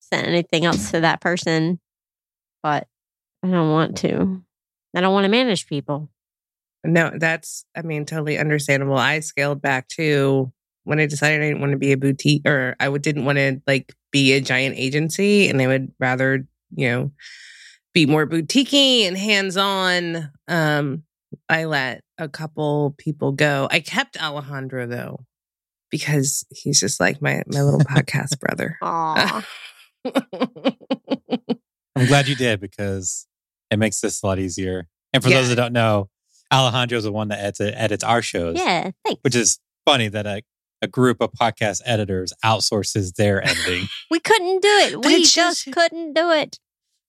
[0.00, 1.80] sent anything else to that person.
[2.62, 2.86] But
[3.42, 4.42] I don't want to.
[4.94, 6.10] I don't want to manage people.
[6.84, 8.96] No, that's, I mean, totally understandable.
[8.96, 10.52] I scaled back too
[10.84, 13.38] when I decided I didn't want to be a boutique or I would, didn't want
[13.38, 17.12] to like be a giant agency and I would rather, you know,
[17.94, 20.30] be more boutiquey and hands on.
[20.48, 21.04] Um,
[21.48, 23.68] I let a couple people go.
[23.70, 25.24] I kept Alejandro though,
[25.90, 28.76] because he's just like my my little podcast brother.
[28.82, 29.46] Aw.
[31.94, 33.26] I'm glad you did because
[33.70, 34.88] it makes this a lot easier.
[35.12, 36.08] And for those that don't know,
[36.52, 39.20] Alejandro's the one that edits, edits our shows, yeah, thanks.
[39.22, 40.42] which is funny that a,
[40.82, 43.88] a group of podcast editors outsources their editing.
[44.10, 44.92] we couldn't do it.
[44.94, 46.58] But we it just you- couldn't do it.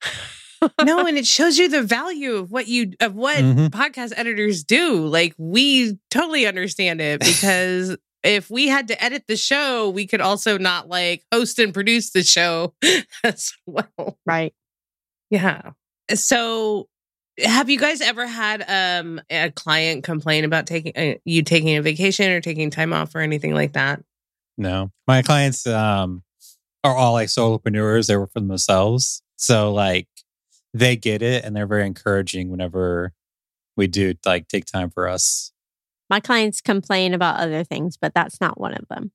[0.84, 3.70] no, and it shows you the value of what you of what Mhm.
[3.70, 5.06] podcast editors do.
[5.06, 10.22] Like we totally understand it because if we had to edit the show, we could
[10.22, 12.74] also not like host and produce the show
[13.24, 14.18] as well.
[14.26, 14.54] Right.
[15.30, 15.72] Yeah.
[16.14, 16.88] So
[17.40, 21.82] have you guys ever had um a client complain about taking uh, you taking a
[21.82, 24.02] vacation or taking time off or anything like that?
[24.58, 26.24] No, my clients um,
[26.84, 28.08] are all like solopreneurs.
[28.08, 30.08] They work for themselves, so like
[30.74, 33.14] they get it, and they're very encouraging whenever
[33.76, 35.52] we do like take time for us.
[36.10, 39.12] My clients complain about other things, but that's not one of them.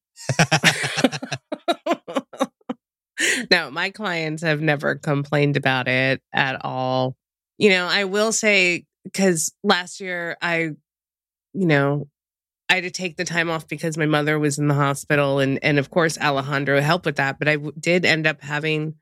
[3.51, 7.17] no, my clients have never complained about it at all.
[7.59, 10.71] You know, I will say because last year I,
[11.53, 12.09] you know,
[12.69, 15.59] I had to take the time off because my mother was in the hospital, and
[15.63, 17.39] and of course Alejandro helped with that.
[17.39, 18.95] But I w- did end up having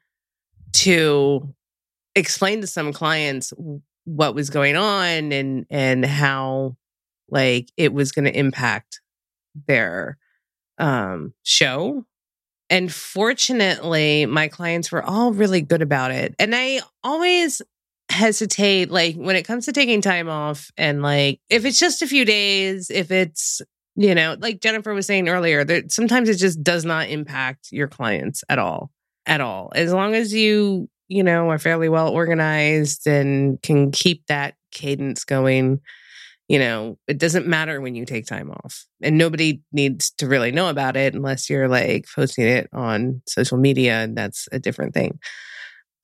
[0.75, 1.55] to
[2.15, 3.53] explain to some clients
[4.05, 6.77] what was going on and and how
[7.29, 9.01] like it was going to impact
[9.67, 10.17] their
[10.79, 12.05] um show
[12.69, 16.35] and fortunately, my clients were all really good about it.
[16.39, 17.63] And I always
[18.11, 22.07] hesitate, like, when it comes to taking time off, and like, if it's just a
[22.07, 23.61] few days, if it's,
[23.95, 27.89] you know, like Jennifer was saying earlier, that sometimes it just does not impact your
[27.89, 28.91] clients at all,
[29.27, 29.73] at all.
[29.75, 35.25] As long as you, you know, are fairly well organized and can keep that cadence
[35.25, 35.81] going,
[36.49, 38.85] you know, it doesn't matter when you take time off.
[39.03, 43.59] And nobody needs to really know about it unless you're like posting it on social
[43.59, 45.19] media and that's a different thing.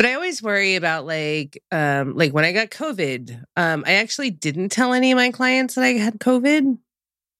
[0.03, 4.31] But I always worry about like um like when I got COVID, um I actually
[4.31, 6.77] didn't tell any of my clients that I had COVID.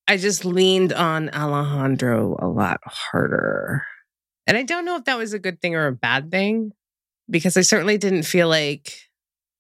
[0.07, 3.85] I just leaned on Alejandro a lot harder.
[4.47, 6.71] And I don't know if that was a good thing or a bad thing
[7.29, 8.93] because I certainly didn't feel like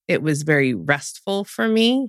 [0.06, 2.08] it was very restful for me.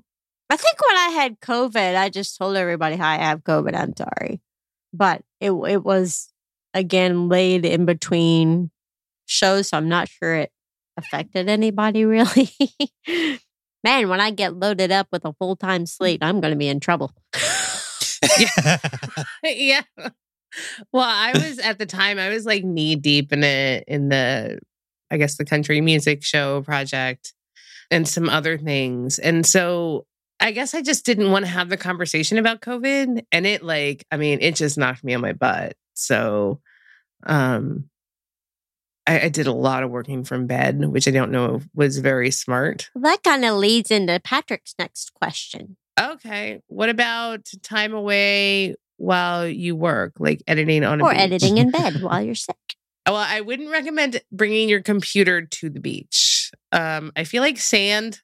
[0.51, 3.75] I think when I had COVID, I just told everybody, "Hi, I have COVID.
[3.75, 4.41] I'm sorry,"
[4.93, 6.29] but it it was
[6.75, 8.69] again laid in between
[9.25, 10.51] shows, so I'm not sure it
[10.97, 12.51] affected anybody really.
[13.83, 16.69] Man, when I get loaded up with a full time slate, I'm going to be
[16.69, 17.11] in trouble.
[19.43, 19.81] yeah.
[20.91, 24.59] Well, I was at the time I was like knee deep in it in the
[25.11, 27.33] I guess the country music show project
[27.91, 29.19] and some other things.
[29.19, 30.05] And so
[30.39, 34.05] I guess I just didn't want to have the conversation about COVID and it like
[34.11, 35.75] I mean it just knocked me on my butt.
[35.93, 36.61] So
[37.25, 37.89] um
[39.07, 42.31] I, I did a lot of working from bed, which I don't know was very
[42.31, 42.89] smart.
[42.95, 45.77] That kind of leads into Patrick's next question.
[45.99, 46.61] Okay.
[46.67, 51.19] What about time away while you work, like editing on a Or beach?
[51.19, 52.55] editing in bed while you're sick.
[53.05, 56.51] Well, I wouldn't recommend bringing your computer to the beach.
[56.71, 58.21] Um, I feel like sand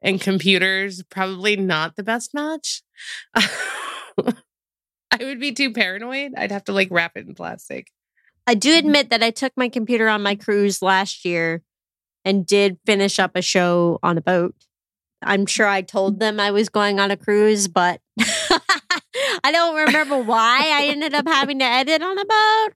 [0.00, 2.82] and computers probably not the best match.
[3.34, 6.34] I would be too paranoid.
[6.36, 7.88] I'd have to like wrap it in plastic.
[8.50, 8.78] I do mm-hmm.
[8.80, 11.62] admit that I took my computer on my cruise last year
[12.24, 14.56] and did finish up a show on a boat.
[15.22, 16.18] I'm sure I told mm-hmm.
[16.18, 21.28] them I was going on a cruise, but I don't remember why I ended up
[21.28, 22.74] having to edit on a boat.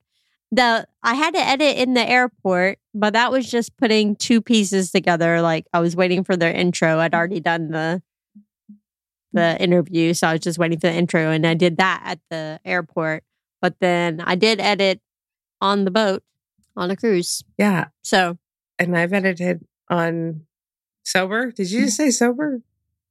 [0.53, 4.93] The I had to edit in the airport, but that was just putting two pieces
[4.93, 5.41] together.
[5.41, 7.01] Like I was waiting for their intro.
[7.01, 7.19] I'd mm-hmm.
[7.19, 8.01] already done the
[9.33, 12.21] the interview, so I was just waiting for the intro, and I did that at
[12.31, 13.25] the airport.
[13.61, 15.01] But then I did edit
[15.65, 16.23] on the boat
[16.77, 17.43] on a cruise.
[17.59, 17.87] Yeah.
[18.03, 18.39] So
[18.79, 20.43] And I've edited on
[21.05, 21.51] sober.
[21.51, 22.61] Did you just say sober?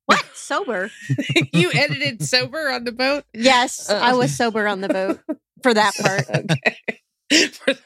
[0.05, 0.23] what?
[0.33, 0.91] Sober?
[1.53, 3.23] you edited sober on the boat?
[3.33, 3.99] Yes, Uh.
[4.01, 5.19] I was sober on the boat
[5.63, 6.29] for that part.
[7.31, 7.49] okay.
[7.51, 7.73] For.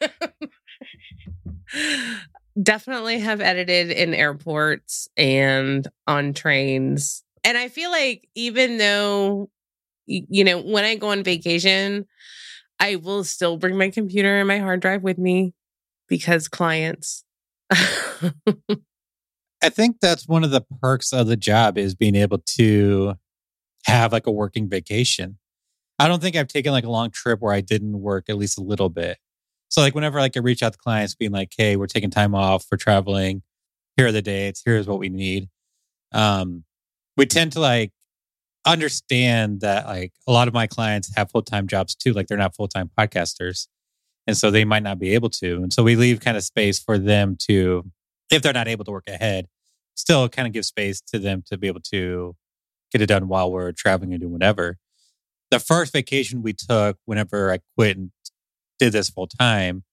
[2.61, 7.23] Definitely have edited in airports and on trains.
[7.43, 9.51] And I feel like even though,
[10.07, 12.07] you know, when I go on vacation,
[12.79, 15.53] I will still bring my computer and my hard drive with me
[16.07, 17.23] because clients.
[17.71, 23.15] I think that's one of the perks of the job is being able to
[23.85, 25.37] have like a working vacation.
[25.99, 28.59] I don't think I've taken like a long trip where I didn't work at least
[28.59, 29.17] a little bit.
[29.69, 32.35] So like whenever like I reach out to clients being like, hey, we're taking time
[32.35, 33.41] off, we're traveling,
[33.97, 35.49] here are the dates, here's what we need.
[36.11, 36.63] Um,
[37.17, 37.91] we tend to like
[38.71, 42.55] understand that like a lot of my clients have full-time jobs too, like they're not
[42.55, 43.67] full-time podcasters.
[44.27, 45.55] And so they might not be able to.
[45.55, 47.85] And so we leave kind of space for them to,
[48.29, 49.47] if they're not able to work ahead,
[49.95, 52.35] still kind of give space to them to be able to
[52.91, 54.77] get it done while we're traveling and doing whatever.
[55.49, 58.11] The first vacation we took whenever I quit and
[58.79, 59.83] did this full time,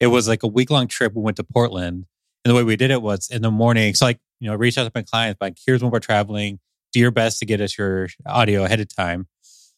[0.00, 1.12] it was like a week long trip.
[1.14, 2.06] We went to Portland.
[2.44, 3.92] And the way we did it was in the morning.
[3.94, 6.60] So like, you know, reach out to my clients, like, here's when we're traveling.
[6.92, 9.26] Do your best to get us your audio ahead of time.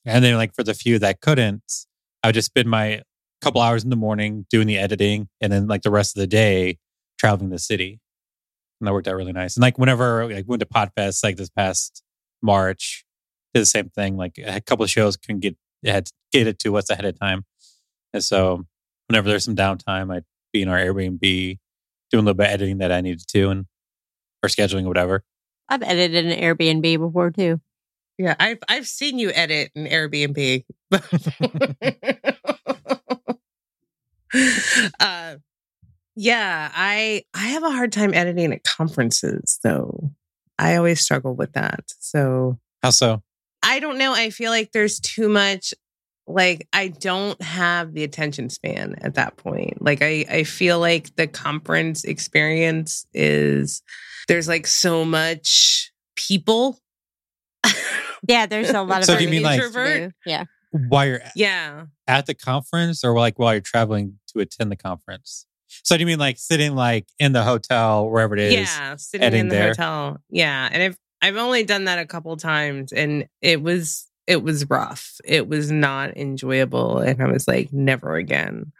[0.04, 1.62] And then like for the few that couldn't,
[2.22, 3.02] I would just spend my
[3.40, 6.26] couple hours in the morning doing the editing and then like the rest of the
[6.26, 6.78] day
[7.18, 7.98] traveling the city.
[8.80, 9.56] And that worked out really nice.
[9.56, 12.02] And like whenever like went to Podfest like this past
[12.42, 13.04] March,
[13.54, 14.16] did the same thing.
[14.16, 17.18] Like a couple of shows couldn't get had to get it to us ahead of
[17.18, 17.44] time.
[18.12, 18.64] And so
[19.08, 21.58] whenever there's some downtime, I'd be in our Airbnb doing
[22.12, 23.66] a little bit of editing that I needed to and
[24.42, 25.22] or scheduling or whatever.
[25.70, 27.60] I've edited an Airbnb before too.
[28.18, 30.64] yeah, I've I've seen you edit an Airbnb.
[35.00, 35.36] uh,
[36.16, 40.10] yeah, I I have a hard time editing at conferences though.
[40.58, 41.84] I always struggle with that.
[42.00, 43.22] So How so?
[43.62, 44.12] I don't know.
[44.12, 45.72] I feel like there's too much
[46.26, 49.82] like I don't have the attention span at that point.
[49.82, 53.82] Like I I feel like the conference experience is
[54.30, 56.78] there's like so much people.
[58.28, 60.12] Yeah, there's a lot of So do you mean, like- Introvert?
[60.26, 60.44] Yeah.
[60.72, 61.86] While you're yeah.
[62.06, 65.46] at the conference or like while you're traveling to attend the conference?
[65.84, 68.52] So do you mean like sitting like in the hotel, wherever it is?
[68.52, 69.68] Yeah, sitting in the there.
[69.68, 70.18] hotel.
[70.28, 74.68] Yeah, and I've I've only done that a couple times, and it was it was
[74.68, 75.14] rough.
[75.24, 78.72] It was not enjoyable, and I was like, never again.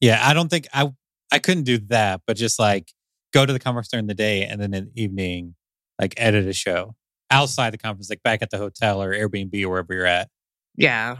[0.00, 0.92] Yeah, I don't think I
[1.32, 2.92] I couldn't do that, but just like
[3.32, 5.54] go to the conference during the day and then in the evening,
[5.98, 6.94] like edit a show
[7.30, 10.28] outside the conference, like back at the hotel or Airbnb or wherever you're at.
[10.76, 11.18] Yeah.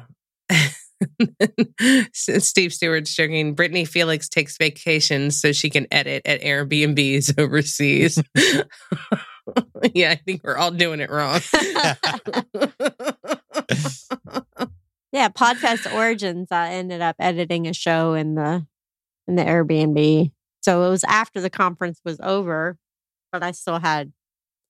[2.13, 3.55] Steve Stewart's joking.
[3.55, 8.23] Brittany Felix takes vacations so she can edit at Airbnbs overseas.
[9.95, 11.41] yeah, I think we're all doing it wrong.
[15.11, 16.49] Yeah, Podfest origins.
[16.51, 18.67] I ended up editing a show in the
[19.27, 20.33] in the Airbnb.
[20.63, 22.77] So it was after the conference was over,
[23.33, 24.13] but I still had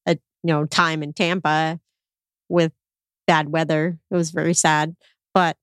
[0.06, 1.80] a you know time in Tampa
[2.48, 2.72] with
[3.26, 3.98] bad weather.
[4.10, 4.94] It was very sad,
[5.34, 5.56] but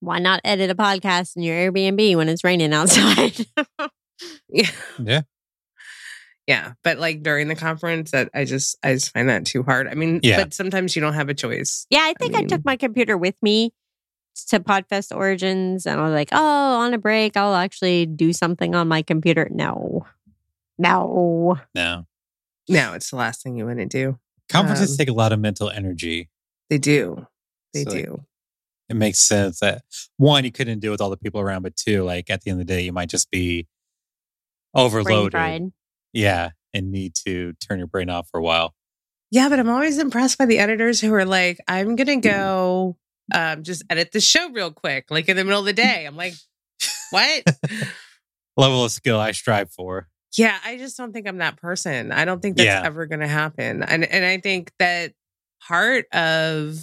[0.00, 3.36] why not edit a podcast in your Airbnb when it's raining outside?
[4.48, 4.70] yeah.
[5.02, 5.20] Yeah.
[6.46, 9.86] Yeah, but like during the conference, that I just I just find that too hard.
[9.86, 10.44] I mean, Yeah.
[10.44, 11.86] but sometimes you don't have a choice.
[11.90, 13.72] yeah, I think I, mean- took my computer with me
[14.46, 18.74] to Podfest Origins, and I was like, oh, on a break, I'll actually do something
[18.74, 19.48] on my computer.
[19.50, 20.06] No,
[20.78, 21.58] no.
[21.74, 22.06] No.
[22.68, 24.18] No, it's the last thing you want to do.
[24.50, 26.28] Conferences Um, take a lot of mental energy.
[26.70, 27.26] They do.
[27.72, 28.24] They So, like, do.
[28.88, 29.82] It makes sense that
[30.16, 32.60] one, you couldn't deal with all the people around, but two, like at the end
[32.60, 33.66] of the day, you might just be
[34.74, 35.32] overloaded.
[35.32, 35.72] fried.
[36.12, 36.50] Yeah.
[36.74, 38.74] And need to turn your brain off for a while.
[39.30, 42.96] Yeah, but I'm always impressed by the editors who are like, I'm gonna go
[43.34, 46.04] um, just edit the show real quick, like in the middle of the day.
[46.06, 46.34] I'm like,
[47.10, 47.44] what?
[48.56, 50.08] Level of skill I strive for.
[50.36, 52.10] yeah, I just don't think I'm that person.
[52.12, 52.82] I don't think that's Yeah.
[52.84, 53.82] ever gonna happen.
[53.82, 55.12] And and I think that
[55.66, 56.76] part of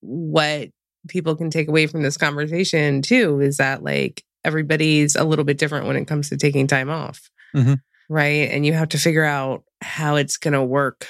[0.00, 0.68] what
[1.08, 5.58] people can take away from this conversation too is that like everybody's a little bit
[5.58, 7.30] different when it comes to taking time off.
[7.56, 7.80] Mhm.
[8.08, 8.50] Right.
[8.50, 11.06] And you have to figure out how it's gonna work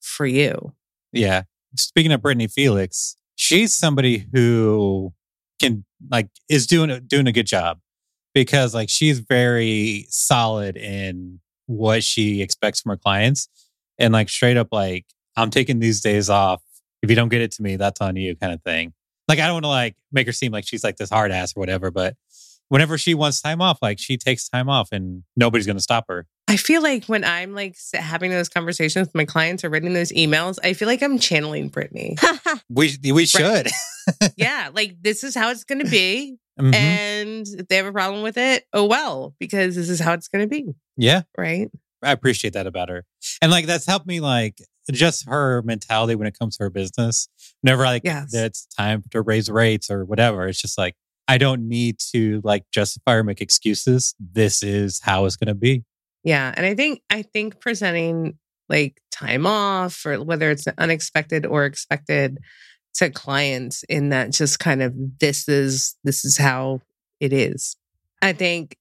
[0.00, 0.74] for you.
[1.12, 1.42] Yeah.
[1.76, 3.16] Speaking of Brittany Felix,
[3.52, 5.12] she's somebody who
[5.60, 7.78] can like is doing doing a good job
[8.34, 13.48] because like she's very solid in what she expects from her clients
[13.98, 15.04] and like straight up like
[15.36, 16.62] I'm taking these days off.
[17.02, 18.94] If you don't get it to me, that's on you kind of thing.
[19.28, 21.52] Like I don't want to like make her seem like she's like this hard ass
[21.54, 22.16] or whatever, but
[22.68, 26.06] whenever she wants time off, like she takes time off and nobody's going to stop
[26.08, 26.26] her.
[26.52, 30.12] I feel like when I'm like having those conversations with my clients or writing those
[30.12, 32.16] emails, I feel like I'm channeling Brittany.
[32.68, 33.68] We we should.
[34.36, 36.36] yeah, like this is how it's going to be.
[36.60, 36.74] Mhm.
[36.74, 40.28] And if they have a problem with it, oh well, because this is how it's
[40.28, 40.72] going to be.
[40.96, 41.22] yeah.
[41.36, 41.70] Right.
[42.02, 43.04] I appreciate that about her.
[43.40, 44.58] And like that's helped me like
[44.90, 47.28] just her mentality when it comes to her business.
[47.62, 48.34] Whenever like Yes.
[48.34, 50.94] it's time to raise rates or whatever, it's just like
[51.28, 54.14] I don't need to like justify or make excuses.
[54.18, 55.84] This is how it's going to be.
[56.24, 56.52] Yeah.
[56.56, 62.38] And I think, I think presenting like time off or whether it's unexpected or expected
[62.94, 66.80] to clients in that just kind of this is, this is how
[67.20, 67.76] it is.
[68.20, 68.76] I think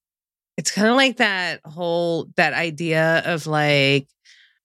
[0.58, 4.08] it's kind of like that whole, that idea of like,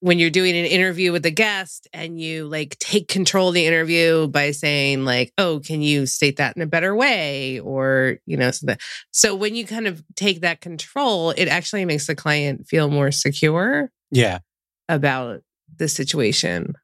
[0.01, 3.65] when you're doing an interview with a guest and you like take control of the
[3.67, 8.37] interview by saying like oh can you state that in a better way or you
[8.37, 8.77] know something
[9.11, 13.11] so when you kind of take that control, it actually makes the client feel more
[13.11, 14.39] secure Yeah.
[14.89, 15.41] about
[15.75, 16.75] the situation.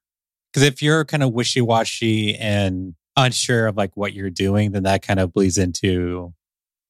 [0.52, 4.82] Because if you're kind of wishy washy and unsure of like what you're doing, then
[4.84, 6.32] that kind of bleeds into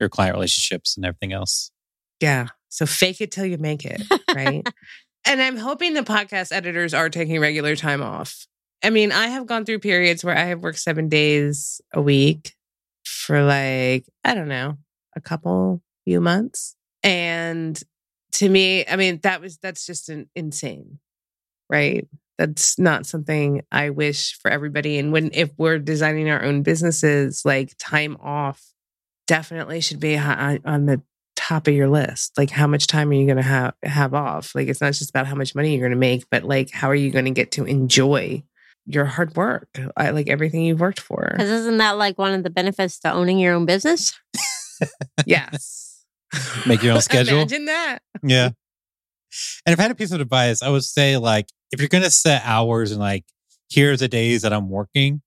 [0.00, 1.70] your client relationships and everything else.
[2.20, 2.48] Yeah.
[2.68, 4.02] So fake it till you make it,
[4.34, 4.66] right?
[5.24, 8.46] and I'm hoping the podcast editors are taking regular time off.
[8.82, 12.54] I mean, I have gone through periods where I have worked seven days a week
[13.04, 14.76] for like, I don't know,
[15.14, 16.74] a couple few months.
[17.02, 17.80] And
[18.32, 20.98] to me, I mean, that was that's just an insane,
[21.68, 22.08] right?
[22.38, 24.98] That's not something I wish for everybody.
[24.98, 28.60] And when if we're designing our own businesses, like time off
[29.26, 31.02] definitely should be hi- on the
[31.36, 32.36] top of your list.
[32.36, 34.54] Like how much time are you going to have have off?
[34.54, 36.88] Like it's not just about how much money you're going to make, but like how
[36.88, 38.42] are you going to get to enjoy
[38.86, 41.28] your hard work, I, like everything you've worked for.
[41.32, 44.18] Because isn't that like one of the benefits to owning your own business?
[45.26, 46.04] yes.
[46.66, 47.38] Make your own schedule.
[47.38, 47.98] Imagine that.
[48.22, 48.50] Yeah.
[49.66, 52.10] And if I had a piece of advice, I would say like if you're gonna
[52.10, 53.24] set hours and like
[53.70, 55.22] here's the days that I'm working,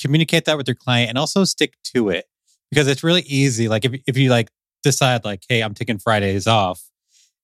[0.00, 2.24] communicate that with your client and also stick to it.
[2.70, 3.68] Because it's really easy.
[3.68, 4.48] Like if if you like
[4.88, 6.82] decide like, hey, I'm taking Fridays off,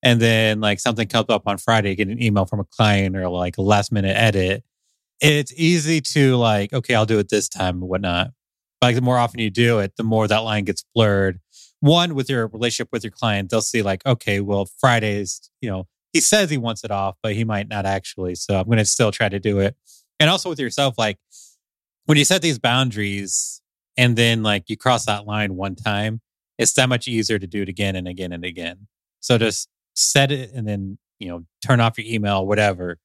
[0.03, 3.27] and then like something comes up on Friday, get an email from a client or
[3.29, 4.63] like a last minute edit,
[5.21, 8.31] it's easy to like, okay, I'll do it this time and whatnot.
[8.79, 11.39] But like the more often you do it, the more that line gets blurred.
[11.79, 15.87] One with your relationship with your client they'll see like okay well fridays you know
[16.13, 18.85] he says he wants it off but he might not actually so i'm going to
[18.85, 19.75] still try to do it.
[20.19, 21.17] And also with yourself like
[22.05, 23.61] when you set these boundaries
[23.97, 26.21] and then like you cross that line one time
[26.57, 28.87] it's that much easier to do it again and again and again.
[29.19, 32.97] So just set it and then you know turn off your email whatever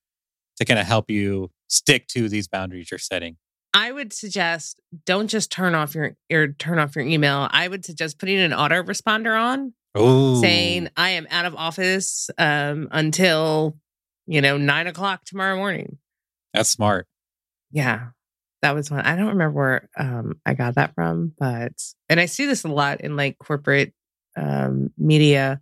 [0.59, 3.37] to kind of help you stick to these boundaries you're setting.
[3.73, 7.49] I would suggest don't just turn off your or turn off your email.
[7.51, 12.89] I would suggest putting an autoresponder on oh saying I am out of office um,
[12.91, 13.77] until
[14.27, 15.99] you know nine o'clock tomorrow morning.
[16.53, 17.07] that's smart.
[17.73, 18.09] Yeah,
[18.63, 19.01] that was one.
[19.01, 21.73] I don't remember where um, I got that from, but
[22.09, 23.93] and I see this a lot in like corporate
[24.37, 25.61] um, media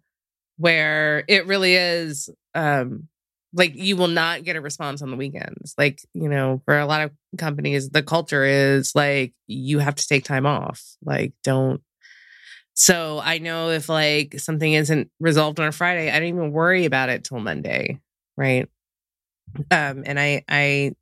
[0.57, 3.09] where it really is um,
[3.53, 5.75] like you will not get a response on the weekends.
[5.79, 10.07] Like you know, for a lot of companies, the culture is like you have to
[10.07, 10.83] take time off.
[11.05, 11.81] Like don't.
[12.75, 16.85] So I know if like something isn't resolved on a Friday, I don't even worry
[16.85, 18.01] about it till Monday,
[18.37, 18.69] right?
[19.71, 20.93] Um, and I I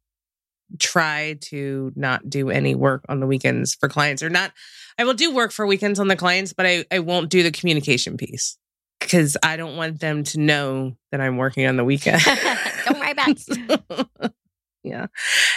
[0.79, 4.53] try to not do any work on the weekends for clients or not
[4.99, 7.51] I will do work for weekends on the clients, but I, I won't do the
[7.51, 8.57] communication piece
[9.01, 12.23] because I don't want them to know that I'm working on the weekend.
[12.87, 14.33] Don't worry about it.
[14.83, 15.07] yeah.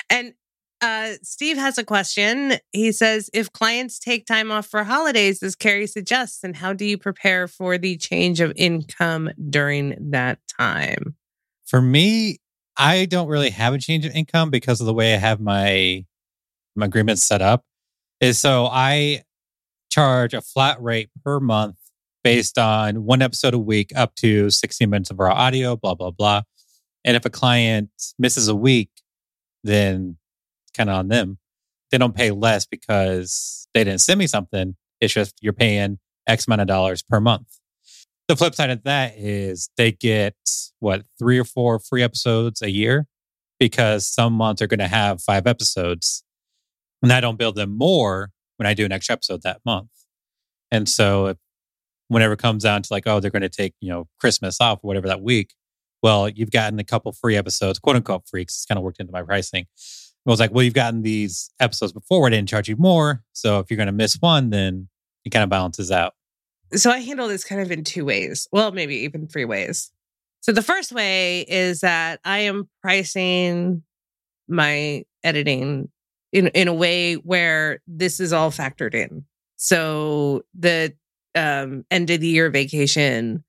[0.09, 0.33] And
[0.81, 2.53] uh, Steve has a question.
[2.71, 6.85] He says, if clients take time off for holidays, as Carrie suggests, and how do
[6.85, 11.15] you prepare for the change of income during that time?
[11.65, 12.39] For me,
[12.79, 16.05] I don't really have a change of income because of the way I have my
[16.77, 17.65] my agreement set up.
[18.21, 19.23] Is so I
[19.89, 21.75] charge a flat rate per month
[22.23, 26.11] based on one episode a week up to 60 minutes of raw audio, blah, blah,
[26.11, 26.41] blah.
[27.03, 28.89] And if a client misses a week,
[29.63, 30.17] then
[30.63, 31.37] it's kind of on them.
[31.91, 34.75] They don't pay less because they didn't send me something.
[35.01, 37.58] It's just you're paying X amount of dollars per month.
[38.29, 40.35] The flip side of that is they get
[40.81, 43.07] what three or four free episodes a year
[43.59, 46.23] because some months are going to have five episodes,
[47.01, 49.89] and I don't build them more when I do an extra episode that month.
[50.69, 51.37] And so, if,
[52.09, 54.77] whenever it comes down to like, oh, they're going to take you know Christmas off
[54.83, 55.55] or whatever that week,
[56.03, 58.99] well, you've gotten a couple free episodes, quote unquote free, 'cause it's kind of worked
[58.99, 59.65] into my pricing.
[60.27, 62.27] I was like, well, you've gotten these episodes before.
[62.27, 63.23] I didn't charge you more.
[63.33, 64.87] So if you're going to miss one, then
[65.25, 66.13] it kind of balances out.
[66.75, 68.47] So I handle this kind of in two ways.
[68.51, 69.91] Well, maybe even three ways.
[70.41, 73.83] So the first way is that I am pricing
[74.47, 75.89] my editing
[76.31, 79.25] in in a way where this is all factored in.
[79.57, 80.93] So the
[81.35, 83.43] um end of the year vacation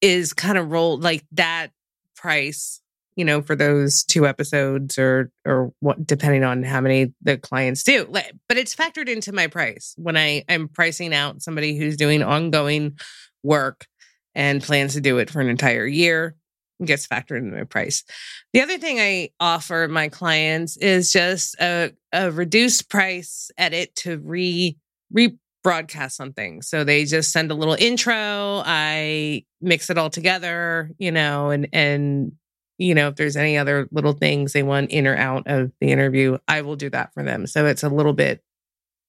[0.00, 1.68] is kind of rolled like that
[2.14, 2.80] price
[3.16, 7.82] you know, for those two episodes or or what depending on how many the clients
[7.82, 8.06] do.
[8.10, 12.98] But it's factored into my price when I am pricing out somebody who's doing ongoing
[13.42, 13.86] work
[14.34, 16.36] and plans to do it for an entire year
[16.84, 18.04] gets factored into my price.
[18.52, 24.18] The other thing I offer my clients is just a, a reduced price edit to
[24.18, 24.76] re
[25.14, 26.62] rebroadcast something.
[26.62, 31.68] So they just send a little intro, I mix it all together, you know, and
[31.72, 32.32] and
[32.78, 35.90] you know, if there's any other little things they want in or out of the
[35.90, 37.46] interview, I will do that for them.
[37.46, 38.42] So it's a little bit,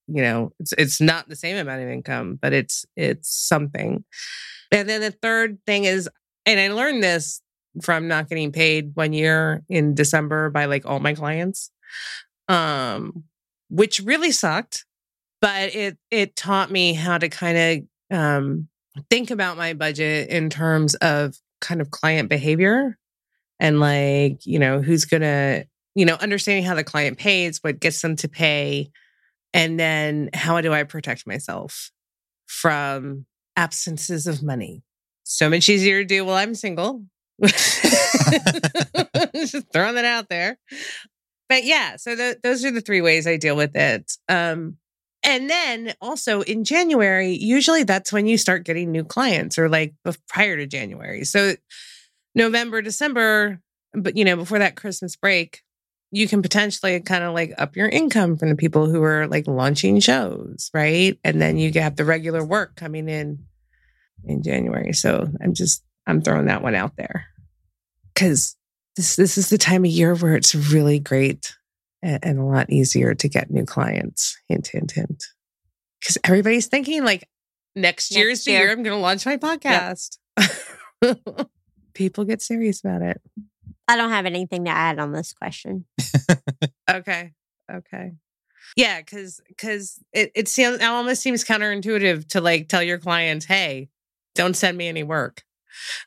[0.07, 4.03] you know, it's it's not the same amount of income, but it's it's something.
[4.72, 6.09] And then the third thing is,
[6.45, 7.41] and I learned this
[7.82, 11.70] from not getting paid one year in December by like all my clients,
[12.47, 13.24] um,
[13.70, 14.86] which really sucked.
[15.41, 18.70] But it it taught me how to kind of um,
[19.09, 22.97] think about my budget in terms of kind of client behavior
[23.60, 28.01] and like you know who's gonna you know understanding how the client pays, what gets
[28.01, 28.89] them to pay,
[29.53, 31.91] and then how do I protect myself
[32.45, 34.84] from absences of money?
[35.24, 37.03] So much easier to do while I'm single
[37.43, 37.55] Just
[39.72, 40.58] throwing that out there.
[41.49, 44.12] But yeah, so those are the three ways I deal with it.
[44.28, 44.78] Um,
[45.24, 49.93] and then also in January, usually that's when you start getting new clients or like
[50.28, 51.24] prior to January.
[51.24, 51.55] So
[52.38, 53.60] November, December,
[53.94, 55.64] but you know, before that Christmas break,
[56.12, 59.48] you can potentially kind of like up your income from the people who are like
[59.48, 61.18] launching shows, right?
[61.24, 63.46] And then you have the regular work coming in
[64.24, 64.94] in January.
[64.94, 67.26] So I'm just I'm throwing that one out there
[68.14, 68.56] because
[68.96, 71.56] this this is the time of year where it's really great
[72.02, 74.38] and, and a lot easier to get new clients.
[74.48, 75.24] Hint, hint, hint.
[76.00, 77.28] Because everybody's thinking like
[77.76, 80.18] next, next year's the year I'm going to launch my podcast.
[81.02, 81.50] Yep.
[81.98, 83.20] People get serious about it.
[83.88, 85.86] I don't have anything to add on this question.
[86.89, 87.34] okay.
[87.74, 88.12] Okay.
[88.76, 93.45] Yeah, because because it it seems it almost seems counterintuitive to like tell your clients,
[93.45, 93.89] hey,
[94.36, 95.41] don't send me any work.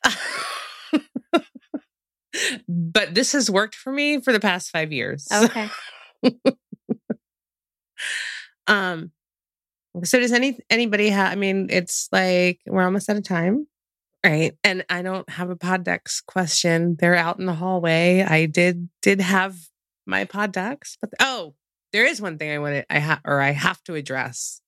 [2.68, 5.26] but this has worked for me for the past five years.
[5.32, 5.68] Okay.
[8.68, 9.10] um.
[10.04, 11.32] So does any anybody have?
[11.32, 13.66] I mean, it's like we're almost out of time,
[14.24, 14.52] right?
[14.64, 16.96] And I don't have a pod decks question.
[16.98, 18.22] They're out in the hallway.
[18.22, 19.56] I did did have
[20.06, 21.54] my pod decks, but oh,
[21.92, 24.60] there is one thing I want to I have or I have to address.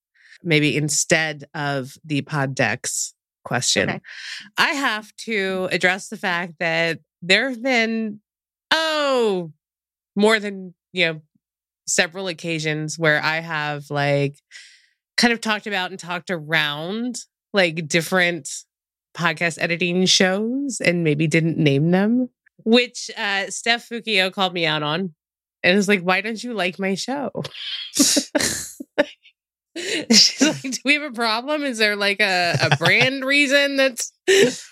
[0.42, 3.90] Maybe instead of the pod decks question.
[3.90, 4.00] Okay.
[4.56, 8.20] I have to address the fact that there have been,
[8.70, 9.52] oh,
[10.16, 11.20] more than, you know,
[11.86, 14.38] several occasions where I have like
[15.16, 17.18] kind of talked about and talked around
[17.52, 18.48] like different
[19.14, 22.28] podcast editing shows and maybe didn't name them,
[22.64, 25.14] which uh, Steph Fuccio called me out on.
[25.64, 27.30] And was like, why don't you like my show?
[29.74, 31.62] She's like, "Do we have a problem?
[31.62, 34.12] Is there like a, a brand reason that's?"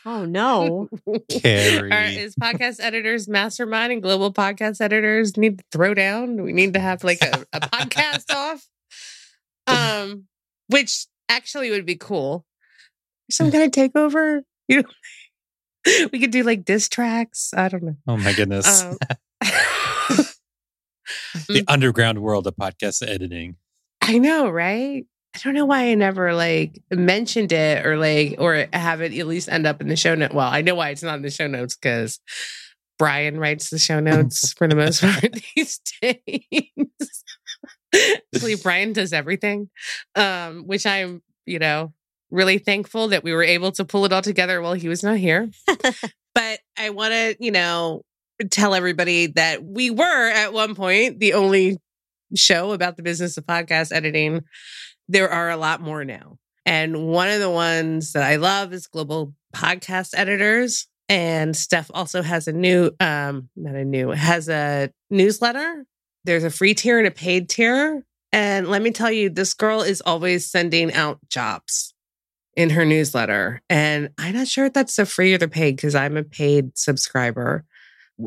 [0.04, 0.88] Oh no,
[1.30, 2.16] Carrie.
[2.16, 6.36] is podcast editors mastermind and global podcast editors need to throw down?
[6.36, 8.66] Do we need to have like a, a podcast off?
[9.66, 10.24] Um,
[10.68, 12.44] which actually would be cool.
[13.30, 14.42] Some kind of takeover.
[14.68, 17.52] You know, we could do like diss tracks.
[17.56, 17.96] I don't know.
[18.06, 18.84] Oh my goodness.
[18.84, 18.96] Um,
[21.48, 23.56] the underground world of podcast editing.
[24.00, 25.04] I know, right?
[25.34, 29.26] I don't know why I never like mentioned it or like or have it at
[29.26, 30.34] least end up in the show note.
[30.34, 32.20] Well, I know why it's not in the show notes because
[32.98, 37.24] Brian writes the show notes for the most part these days.
[37.94, 39.70] Actually, Brian does everything,
[40.14, 41.92] um, which I'm, you know,
[42.30, 45.16] really thankful that we were able to pull it all together while he was not
[45.16, 45.50] here.
[46.34, 48.02] but I want to, you know,
[48.50, 51.78] tell everybody that we were at one point the only
[52.34, 54.42] show about the business of podcast editing,
[55.08, 56.38] there are a lot more now.
[56.64, 60.86] And one of the ones that I love is Global Podcast Editors.
[61.08, 65.84] And Steph also has a new, um, not a new, has a newsletter.
[66.24, 68.04] There's a free tier and a paid tier.
[68.32, 71.89] And let me tell you, this girl is always sending out jobs
[72.56, 73.62] in her newsletter.
[73.70, 76.76] And I'm not sure if that's the free or the paid because I'm a paid
[76.76, 77.64] subscriber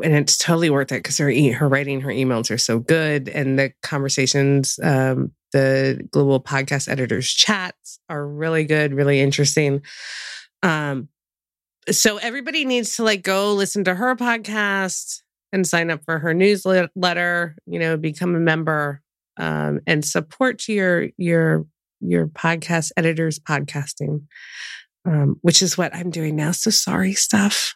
[0.02, 3.60] and it's totally worth it because her her writing her emails are so good and
[3.60, 9.82] the conversations um, the global podcast editors chats are really good really interesting
[10.64, 11.10] um,
[11.92, 15.22] so everybody needs to like go listen to her podcast
[15.52, 19.02] and sign up for her newsletter you know become a member
[19.38, 21.66] um, and support your your
[22.04, 24.24] your podcast editors podcasting
[25.06, 27.76] um, which is what i'm doing now so sorry steph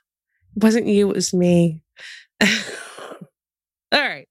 [0.55, 1.82] it wasn't you it was me
[3.91, 4.28] All right.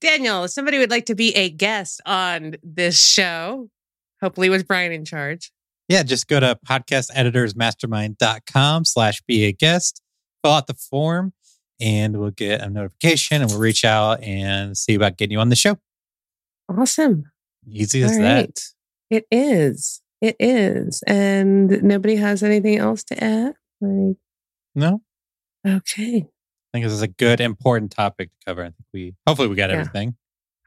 [0.00, 3.70] Daniel, if somebody would like to be a guest on this show,
[4.20, 5.52] hopefully with Brian in charge.
[5.88, 10.02] Yeah, just go to podcasteditorsmastermind.com slash be a guest,
[10.42, 11.32] fill out the form,
[11.80, 15.50] and we'll get a notification and we'll reach out and see about getting you on
[15.50, 15.76] the show.
[16.68, 17.24] Awesome.
[17.68, 18.60] Easy as All that.
[19.10, 20.00] It is.
[20.20, 21.02] It is.
[21.06, 23.54] And nobody has anything else to add?
[23.80, 24.16] Like,
[24.74, 25.02] No,
[25.66, 26.16] okay.
[26.26, 28.62] I think this is a good, important topic to cover.
[28.62, 29.76] I think we, hopefully, we got Yeah.
[29.76, 30.16] everything.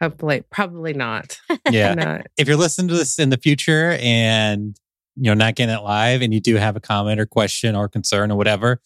[0.01, 1.39] Hopefully, probably not.
[1.71, 1.95] Yeah.
[1.95, 2.27] Not.
[2.37, 4.77] if you're listening to this in the future and
[5.17, 7.89] you know not getting it live and you do have a comment or question or
[7.89, 8.79] concern or whatever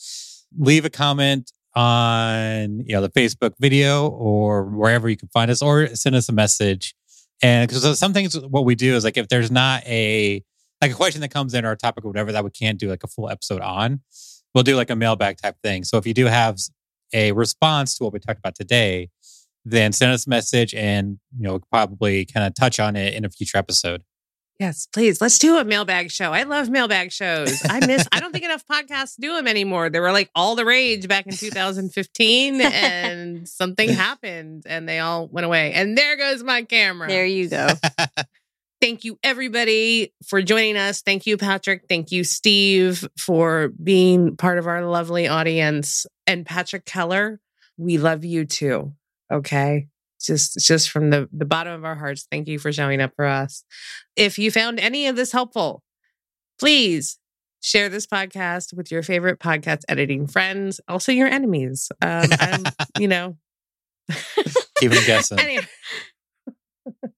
[0.58, 5.62] leave a comment on you know the facebook video or wherever you can find us
[5.62, 6.96] or send us a message
[7.42, 10.44] and because some things what we do is like if there's not a
[10.82, 12.90] like a question that comes in or a topic or whatever that we can't do
[12.90, 14.02] like a full episode on
[14.54, 15.84] we'll do like a mailbag type thing.
[15.84, 16.58] So if you do have
[17.14, 19.10] a response to what we talked about today
[19.64, 23.26] then send us a message and you know probably kind of touch on it in
[23.26, 24.04] a future episode
[24.62, 25.20] Yes, please.
[25.20, 26.32] Let's do a mailbag show.
[26.32, 27.64] I love mailbag shows.
[27.68, 29.90] I miss, I don't think enough podcasts do them anymore.
[29.90, 35.28] They were like all the rage back in 2015 and something happened and they all
[35.28, 35.74] went away.
[35.74, 37.08] And there goes my camera.
[37.08, 37.70] There you go.
[38.82, 41.02] Thank you, everybody, for joining us.
[41.02, 41.86] Thank you, Patrick.
[41.90, 46.06] Thank you, Steve, for being part of our lovely audience.
[46.28, 47.40] And Patrick Keller,
[47.78, 48.94] we love you too.
[49.34, 49.88] Okay.
[50.22, 53.26] Just, just from the, the bottom of our hearts, thank you for showing up for
[53.26, 53.64] us.
[54.16, 55.84] If you found any of this helpful,
[56.60, 57.18] please
[57.62, 61.92] share this podcast with your favorite podcast editing friends, also your enemies.
[62.02, 62.64] Um, I'm,
[63.00, 63.38] you know,
[64.80, 65.68] keep them guessing Anyway.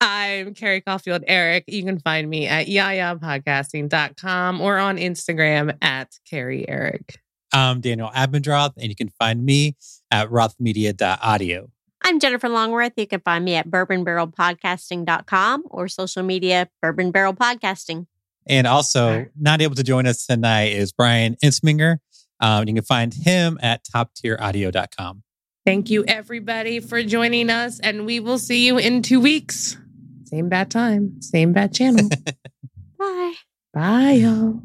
[0.00, 1.64] I'm Carrie Caulfield Arick.
[1.66, 7.16] You can find me at yayapodcasting.com or on Instagram at Carrie Arick.
[7.52, 9.76] i'm daniel abendroth and you can find me
[10.10, 11.68] at rothmedia.audio
[12.06, 12.92] I'm Jennifer Longworth.
[12.96, 18.06] You can find me at bourbonbarrelpodcasting.com or social media, Bourbon Barrel Podcasting.
[18.46, 19.30] and also Alright.
[19.40, 21.96] not able to join us tonight is brian insminger
[22.40, 25.22] um, you can find him at toptieraudio.com
[25.64, 29.78] Thank you, everybody, for joining us, and we will see you in two weeks.
[30.24, 32.10] Same bad time, same bad channel.
[32.98, 33.32] Bye.
[33.72, 34.60] Bye, y'all.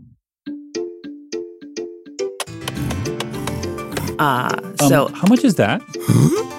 [4.20, 5.82] Uh, Um, so, how much is that?